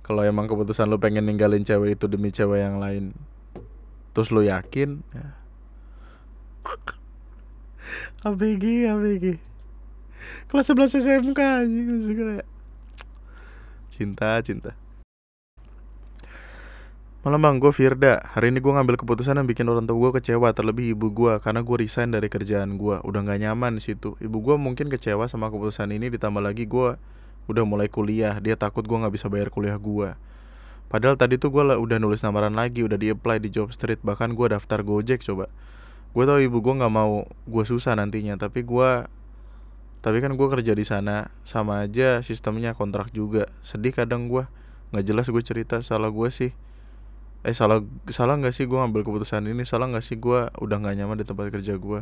Kalau 0.02 0.26
emang 0.26 0.50
keputusan 0.50 0.90
lo 0.90 0.98
pengen 0.98 1.30
ninggalin 1.30 1.62
cewek 1.62 2.00
itu 2.00 2.10
demi 2.10 2.34
cewek 2.34 2.64
yang 2.64 2.82
lain 2.82 3.14
terus 4.12 4.32
lo 4.32 4.44
yakin 4.44 5.04
ya. 5.16 5.28
ABG 8.28 8.92
ABG 8.92 9.26
kelas 10.52 10.68
11 10.68 11.00
SMK 11.00 11.40
anjing 11.40 11.88
cinta 13.92 14.40
cinta 14.44 14.72
Malam 17.22 17.38
bang, 17.38 17.62
gue 17.62 17.70
Firda. 17.70 18.18
Hari 18.34 18.50
ini 18.50 18.66
gue 18.66 18.74
ngambil 18.74 18.98
keputusan 18.98 19.38
yang 19.38 19.46
bikin 19.46 19.70
orang 19.70 19.86
tua 19.86 19.94
gue 19.94 20.18
kecewa, 20.18 20.58
terlebih 20.58 20.98
ibu 20.98 21.14
gue, 21.14 21.38
karena 21.38 21.62
gue 21.62 21.78
resign 21.78 22.10
dari 22.10 22.34
kerjaan 22.34 22.82
gue. 22.82 22.98
Udah 23.06 23.22
gak 23.22 23.46
nyaman 23.46 23.78
di 23.78 23.82
situ. 23.86 24.18
Ibu 24.18 24.42
gue 24.42 24.56
mungkin 24.58 24.90
kecewa 24.90 25.30
sama 25.30 25.54
keputusan 25.54 25.94
ini, 25.94 26.10
ditambah 26.10 26.42
lagi 26.42 26.66
gue 26.66 26.98
udah 27.46 27.62
mulai 27.62 27.94
kuliah. 27.94 28.42
Dia 28.42 28.58
takut 28.58 28.90
gue 28.90 28.98
gak 28.98 29.14
bisa 29.14 29.30
bayar 29.30 29.54
kuliah 29.54 29.78
gue. 29.78 30.18
Padahal 30.90 31.14
tadi 31.14 31.38
tuh 31.38 31.54
gue 31.54 31.62
udah 31.62 32.02
nulis 32.02 32.26
lamaran 32.26 32.58
lagi, 32.58 32.82
udah 32.82 32.98
di-apply 32.98 33.38
di 33.38 33.54
job 33.54 33.70
street, 33.70 34.02
bahkan 34.02 34.34
gue 34.34 34.50
daftar 34.50 34.82
Gojek 34.82 35.22
coba. 35.22 35.46
Gue 36.18 36.26
tau 36.26 36.42
ibu 36.42 36.58
gue 36.58 36.74
gak 36.74 36.90
mau 36.90 37.30
gue 37.46 37.64
susah 37.70 38.02
nantinya, 38.02 38.34
tapi 38.42 38.66
gue 38.66 39.06
tapi 40.02 40.26
kan 40.26 40.34
gue 40.34 40.48
kerja 40.50 40.74
di 40.74 40.82
sana 40.82 41.30
sama 41.46 41.86
aja 41.86 42.26
sistemnya 42.26 42.74
kontrak 42.74 43.14
juga 43.14 43.46
sedih 43.62 43.94
kadang 43.94 44.26
gue 44.26 44.50
nggak 44.90 45.06
jelas 45.06 45.30
gue 45.30 45.44
cerita 45.46 45.86
salah 45.86 46.10
gue 46.10 46.26
sih 46.34 46.58
eh 47.42 47.56
salah 47.58 47.82
salah 48.10 48.38
nggak 48.38 48.54
sih 48.54 48.70
gue 48.70 48.78
ngambil 48.78 49.02
keputusan 49.06 49.46
ini? 49.50 49.66
Salah 49.66 49.90
nggak 49.90 50.06
sih 50.06 50.18
gue 50.18 50.50
udah 50.62 50.78
nggak 50.78 50.96
nyaman 51.02 51.18
di 51.22 51.26
tempat 51.26 51.50
kerja 51.50 51.78
gue 51.78 52.02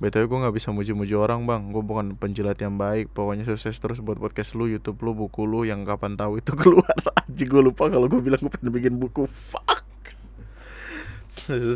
btw 0.00 0.32
gue 0.32 0.38
nggak 0.40 0.56
bisa 0.56 0.72
muji-muji 0.72 1.12
orang 1.16 1.44
bang. 1.44 1.72
Gue 1.72 1.84
bukan 1.84 2.16
penjilat 2.16 2.56
yang 2.60 2.80
baik. 2.80 3.12
Pokoknya 3.12 3.44
sukses 3.44 3.76
terus 3.76 4.00
buat 4.00 4.16
podcast 4.16 4.56
lu 4.56 4.68
youtube 4.68 4.96
lu 5.04 5.12
buku 5.12 5.44
lu 5.44 5.68
yang 5.68 5.84
kapan 5.84 6.16
tahu 6.16 6.40
itu 6.40 6.56
keluar. 6.60 6.96
Aja 7.28 7.44
gue 7.44 7.62
lupa 7.62 7.88
kalau 7.88 8.08
gue 8.08 8.20
bilang 8.20 8.40
gue 8.40 8.52
pengen 8.52 8.72
bikin 8.72 8.94
buku. 8.96 9.28
Fuck. 9.28 9.84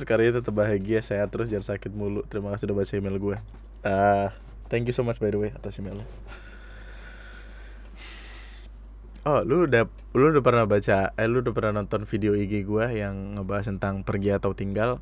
Sekarang 0.01 0.29
itu 0.29 0.41
tetap 0.41 0.55
bahagia 0.57 1.01
saya 1.05 1.25
terus 1.29 1.53
jangan 1.53 1.77
sakit 1.77 1.93
mulu. 1.93 2.25
Terima 2.27 2.53
kasih 2.53 2.69
udah 2.69 2.77
baca 2.81 2.93
email 2.97 3.19
gue 3.21 3.39
ah 3.85 3.93
uh, 3.93 4.29
thank 4.73 4.89
you 4.89 4.97
so 4.97 5.05
much 5.05 5.21
by 5.21 5.29
the 5.29 5.37
way 5.37 5.53
atas 5.53 5.77
emailnya 5.77 6.09
Oh, 9.25 9.41
lu 9.41 9.65
udah 9.65 9.89
lu 10.13 10.37
udah 10.37 10.45
pernah 10.45 10.69
baca 10.69 11.17
eh 11.17 11.25
lu 11.25 11.41
udah 11.41 11.57
pernah 11.57 11.81
nonton 11.81 12.05
video 12.05 12.37
IG 12.37 12.69
gua 12.69 12.93
yang 12.93 13.41
ngebahas 13.41 13.73
tentang 13.73 14.05
pergi 14.05 14.37
atau 14.37 14.53
tinggal? 14.53 15.01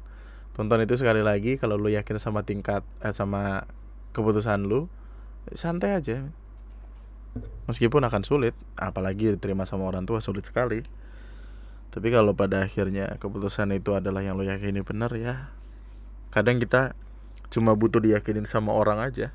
Tonton 0.54 0.78
itu 0.78 0.94
sekali 0.94 1.26
lagi 1.26 1.58
kalau 1.58 1.74
lu 1.74 1.90
yakin 1.90 2.22
sama 2.22 2.46
tingkat 2.46 2.86
eh, 3.02 3.10
sama 3.10 3.66
keputusan 4.14 4.70
lu, 4.70 4.86
santai 5.58 5.98
aja. 5.98 6.22
Meskipun 7.66 8.06
akan 8.06 8.22
sulit, 8.22 8.54
apalagi 8.78 9.34
diterima 9.34 9.66
sama 9.66 9.90
orang 9.90 10.06
tua 10.06 10.22
sulit 10.22 10.46
sekali. 10.46 10.86
Tapi 11.90 12.08
kalau 12.14 12.38
pada 12.38 12.62
akhirnya 12.62 13.18
keputusan 13.18 13.74
itu 13.74 13.90
adalah 13.98 14.22
yang 14.22 14.38
lu 14.38 14.46
yakini 14.46 14.86
benar 14.86 15.10
ya. 15.18 15.50
Kadang 16.30 16.62
kita 16.62 16.94
cuma 17.50 17.74
butuh 17.74 17.98
diyakinin 17.98 18.46
sama 18.46 18.70
orang 18.70 19.02
aja. 19.02 19.34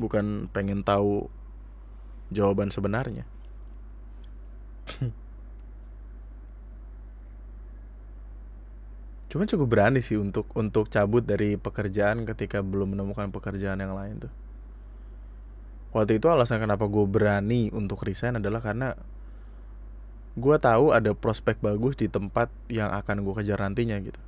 Bukan 0.00 0.48
pengen 0.48 0.80
tahu 0.80 1.28
jawaban 2.32 2.72
sebenarnya. 2.72 3.28
Cuma 9.28 9.44
cukup 9.44 9.68
berani 9.68 10.00
sih 10.00 10.16
untuk 10.16 10.48
untuk 10.56 10.88
cabut 10.88 11.20
dari 11.20 11.60
pekerjaan 11.60 12.24
ketika 12.24 12.64
belum 12.64 12.96
menemukan 12.96 13.28
pekerjaan 13.28 13.76
yang 13.76 13.92
lain 13.92 14.24
tuh. 14.24 14.32
Waktu 15.92 16.16
itu 16.20 16.28
alasan 16.32 16.64
kenapa 16.64 16.88
gue 16.88 17.04
berani 17.04 17.68
untuk 17.72 18.04
resign 18.04 18.40
adalah 18.40 18.60
karena 18.64 18.96
gue 20.38 20.56
tahu 20.56 20.96
ada 20.96 21.12
prospek 21.12 21.60
bagus 21.60 21.96
di 22.00 22.08
tempat 22.08 22.48
yang 22.72 22.88
akan 22.92 23.24
gue 23.24 23.34
kejar 23.36 23.60
nantinya 23.60 24.00
gitu. 24.00 24.20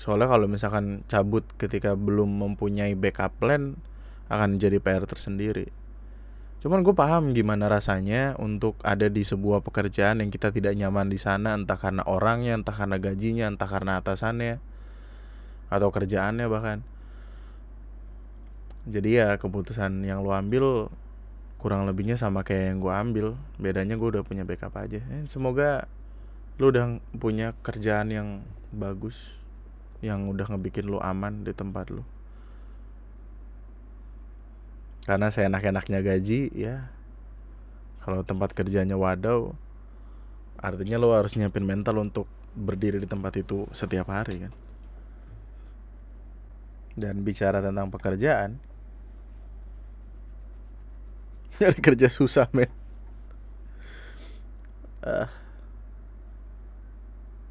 Soalnya 0.00 0.28
kalau 0.28 0.46
misalkan 0.48 1.04
cabut 1.06 1.44
ketika 1.60 1.94
belum 1.94 2.28
mempunyai 2.40 2.96
backup 2.96 3.36
plan 3.38 3.76
akan 4.32 4.56
jadi 4.56 4.80
PR 4.80 5.04
tersendiri. 5.04 5.83
Cuman 6.64 6.80
gue 6.80 6.96
paham 6.96 7.36
gimana 7.36 7.68
rasanya 7.68 8.40
untuk 8.40 8.80
ada 8.80 9.12
di 9.12 9.20
sebuah 9.20 9.60
pekerjaan 9.60 10.24
yang 10.24 10.32
kita 10.32 10.48
tidak 10.48 10.72
nyaman 10.72 11.12
di 11.12 11.20
sana, 11.20 11.52
entah 11.52 11.76
karena 11.76 12.00
orangnya, 12.08 12.56
entah 12.56 12.72
karena 12.72 12.96
gajinya, 12.96 13.52
entah 13.52 13.68
karena 13.68 14.00
atasannya, 14.00 14.64
atau 15.68 15.92
kerjaannya 15.92 16.48
bahkan. 16.48 16.80
Jadi 18.88 19.20
ya 19.20 19.36
keputusan 19.36 20.08
yang 20.08 20.24
lo 20.24 20.32
ambil 20.32 20.88
kurang 21.60 21.84
lebihnya 21.84 22.16
sama 22.16 22.40
kayak 22.40 22.72
yang 22.72 22.78
gue 22.80 22.92
ambil. 22.96 23.26
Bedanya 23.60 24.00
gue 24.00 24.08
udah 24.16 24.24
punya 24.24 24.48
backup 24.48 24.72
aja. 24.80 25.04
Eh, 25.04 25.28
semoga 25.28 25.84
lo 26.56 26.72
udah 26.72 26.96
punya 27.20 27.52
kerjaan 27.60 28.08
yang 28.08 28.28
bagus, 28.72 29.36
yang 30.00 30.32
udah 30.32 30.48
ngebikin 30.48 30.88
lo 30.88 30.96
aman 31.04 31.44
di 31.44 31.52
tempat 31.52 31.92
lo 31.92 32.08
karena 35.04 35.28
saya 35.28 35.52
enak-enaknya 35.52 36.00
gaji 36.00 36.40
ya. 36.56 36.88
Kalau 38.04 38.20
tempat 38.20 38.52
kerjanya 38.52 38.96
wadaw 39.00 39.52
artinya 40.60 40.96
lo 40.96 41.12
harus 41.12 41.36
nyiapin 41.36 41.64
mental 41.64 42.00
untuk 42.00 42.24
berdiri 42.56 42.96
di 43.00 43.08
tempat 43.08 43.36
itu 43.36 43.68
setiap 43.72 44.08
hari 44.08 44.48
kan? 44.48 44.52
Dan 46.96 47.20
bicara 47.26 47.60
tentang 47.60 47.90
pekerjaan 47.92 48.60
nyari 51.60 51.78
kerja 51.78 52.08
susah 52.10 52.50
men. 52.50 52.70
Uh, 55.04 55.28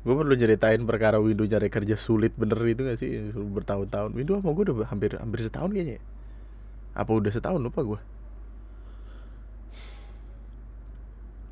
gue 0.03 0.15
perlu 0.17 0.33
ceritain 0.35 0.81
perkara 0.83 1.21
Windu 1.21 1.45
nyari 1.45 1.69
kerja 1.69 1.95
sulit 1.95 2.33
bener 2.33 2.57
itu 2.65 2.81
gak 2.83 2.97
sih? 2.99 3.31
Bertahun-tahun. 3.31 4.11
Windu 4.11 4.41
mau 4.41 4.51
gue 4.57 4.73
udah 4.73 4.89
hampir 4.89 5.15
hampir 5.21 5.39
setahun 5.45 5.71
kayaknya. 5.71 6.01
ya? 6.01 6.03
Apa 6.93 7.11
udah 7.11 7.29
setahun? 7.33 7.61
Lupa 7.61 7.81
gue 7.81 8.13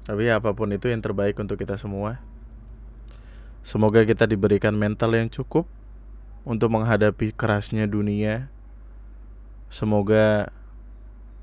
tapi 0.01 0.27
ya, 0.27 0.41
apa 0.41 0.51
pun 0.57 0.73
itu 0.73 0.89
yang 0.89 0.99
terbaik 0.99 1.37
untuk 1.37 1.61
kita 1.61 1.77
semua. 1.77 2.17
Semoga 3.61 4.01
kita 4.01 4.25
diberikan 4.25 4.73
mental 4.73 5.13
yang 5.13 5.29
cukup 5.29 5.69
untuk 6.41 6.73
menghadapi 6.73 7.29
kerasnya 7.37 7.85
dunia. 7.85 8.49
Semoga 9.69 10.49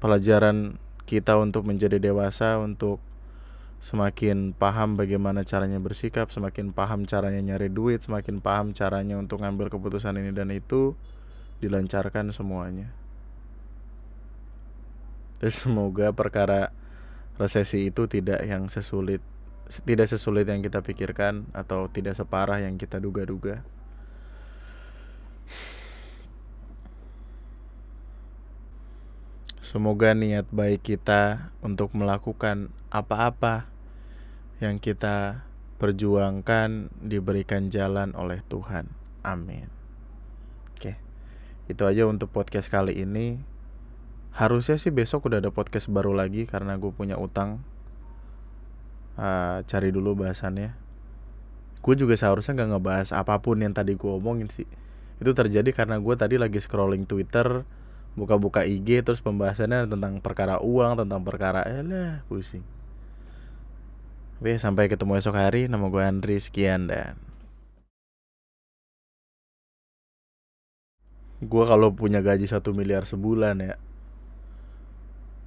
pelajaran 0.02 0.76
kita 1.06 1.38
untuk 1.38 1.64
menjadi 1.64 2.02
dewasa 2.02 2.58
untuk 2.58 2.98
semakin 3.78 4.50
paham 4.58 4.98
bagaimana 4.98 5.46
caranya 5.46 5.78
bersikap, 5.78 6.34
semakin 6.34 6.74
paham 6.74 7.06
caranya 7.06 7.38
nyari 7.38 7.70
duit, 7.70 8.02
semakin 8.02 8.42
paham 8.42 8.74
caranya 8.74 9.14
untuk 9.16 9.38
ngambil 9.38 9.70
keputusan 9.70 10.18
ini 10.18 10.34
dan 10.34 10.50
itu 10.50 10.98
dilancarkan 11.62 12.34
semuanya. 12.34 12.97
Terus 15.38 15.56
semoga 15.62 16.10
perkara 16.14 16.74
resesi 17.38 17.88
itu 17.88 18.10
tidak 18.10 18.42
yang 18.42 18.66
sesulit 18.66 19.22
tidak 19.84 20.08
sesulit 20.08 20.48
yang 20.48 20.64
kita 20.64 20.80
pikirkan 20.80 21.44
atau 21.52 21.86
tidak 21.92 22.16
separah 22.16 22.64
yang 22.64 22.80
kita 22.80 22.96
duga-duga. 22.98 23.62
Semoga 29.60 30.16
niat 30.16 30.48
baik 30.48 30.80
kita 30.80 31.52
untuk 31.60 31.92
melakukan 31.92 32.72
apa-apa 32.88 33.68
yang 34.64 34.80
kita 34.80 35.44
perjuangkan 35.76 36.88
diberikan 37.04 37.68
jalan 37.68 38.16
oleh 38.16 38.40
Tuhan. 38.48 38.88
Amin. 39.20 39.68
Oke. 40.72 40.96
Itu 41.68 41.84
aja 41.84 42.08
untuk 42.08 42.32
podcast 42.32 42.72
kali 42.72 42.96
ini. 42.96 43.44
Harusnya 44.38 44.78
sih 44.78 44.94
besok 44.94 45.26
udah 45.26 45.42
ada 45.42 45.50
podcast 45.50 45.90
baru 45.90 46.14
lagi 46.14 46.46
karena 46.46 46.78
gue 46.78 46.94
punya 46.94 47.18
utang. 47.18 47.58
Uh, 49.18 49.66
cari 49.66 49.90
dulu 49.90 50.14
bahasannya. 50.14 50.78
Gue 51.82 51.94
juga 51.98 52.14
seharusnya 52.14 52.54
nggak 52.54 52.70
ngebahas 52.78 53.10
apa 53.10 53.42
pun 53.42 53.58
yang 53.58 53.74
tadi 53.74 53.98
gue 53.98 54.12
omongin 54.14 54.46
sih. 54.46 54.70
Itu 55.18 55.34
terjadi 55.34 55.74
karena 55.74 55.98
gue 55.98 56.14
tadi 56.14 56.38
lagi 56.38 56.62
scrolling 56.62 57.02
Twitter 57.10 57.66
buka-buka 58.18 58.66
IG 58.66 59.06
terus 59.06 59.22
pembahasannya 59.22 59.86
tentang 59.86 60.18
perkara 60.18 60.58
uang 60.58 61.06
tentang 61.06 61.22
perkara 61.22 61.62
eh 61.62 61.86
lah 61.86 62.26
pusing 62.26 62.66
Oke 64.42 64.58
sampai 64.58 64.90
ketemu 64.90 65.18
esok 65.22 65.38
hari 65.38 65.70
nama 65.70 65.86
gue 65.86 66.02
Andri 66.02 66.38
sekian 66.42 66.90
dan 66.90 67.14
gue 71.38 71.64
kalau 71.70 71.94
punya 71.94 72.18
gaji 72.18 72.50
satu 72.50 72.74
miliar 72.74 73.06
sebulan 73.06 73.62
ya 73.62 73.74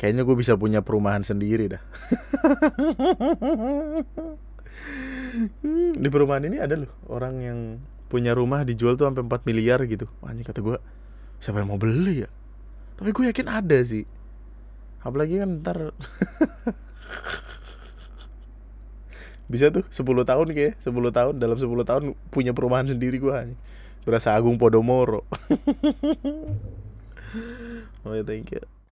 kayaknya 0.01 0.25
gue 0.25 0.33
bisa 0.33 0.57
punya 0.57 0.81
perumahan 0.81 1.21
sendiri 1.21 1.77
dah. 1.77 1.83
Di 5.93 6.09
perumahan 6.09 6.49
ini 6.49 6.57
ada 6.57 6.73
loh 6.73 6.89
orang 7.05 7.35
yang 7.37 7.77
punya 8.09 8.33
rumah 8.33 8.65
dijual 8.65 8.97
tuh 8.97 9.05
sampai 9.05 9.21
4 9.21 9.45
miliar 9.45 9.77
gitu. 9.85 10.09
Anjing 10.25 10.41
kata 10.41 10.65
gue 10.65 10.81
siapa 11.37 11.61
yang 11.61 11.69
mau 11.69 11.77
beli 11.77 12.25
ya? 12.25 12.29
Tapi 12.97 13.13
gue 13.13 13.29
yakin 13.29 13.45
ada 13.45 13.77
sih. 13.85 14.09
Apalagi 15.05 15.37
kan 15.37 15.61
ntar 15.61 15.93
bisa 19.53 19.69
tuh 19.69 19.85
10 19.85 20.01
tahun 20.25 20.47
kayak 20.49 20.81
10 20.81 21.13
tahun 21.13 21.33
dalam 21.37 21.61
10 21.61 21.69
tahun 21.85 22.17
punya 22.33 22.57
perumahan 22.57 22.89
sendiri 22.89 23.21
gue 23.21 23.53
berasa 24.01 24.33
Agung 24.33 24.57
Podomoro. 24.57 25.29
Oh 28.03 28.11
ya 28.11 28.27
thank 28.27 28.51
you 28.51 28.80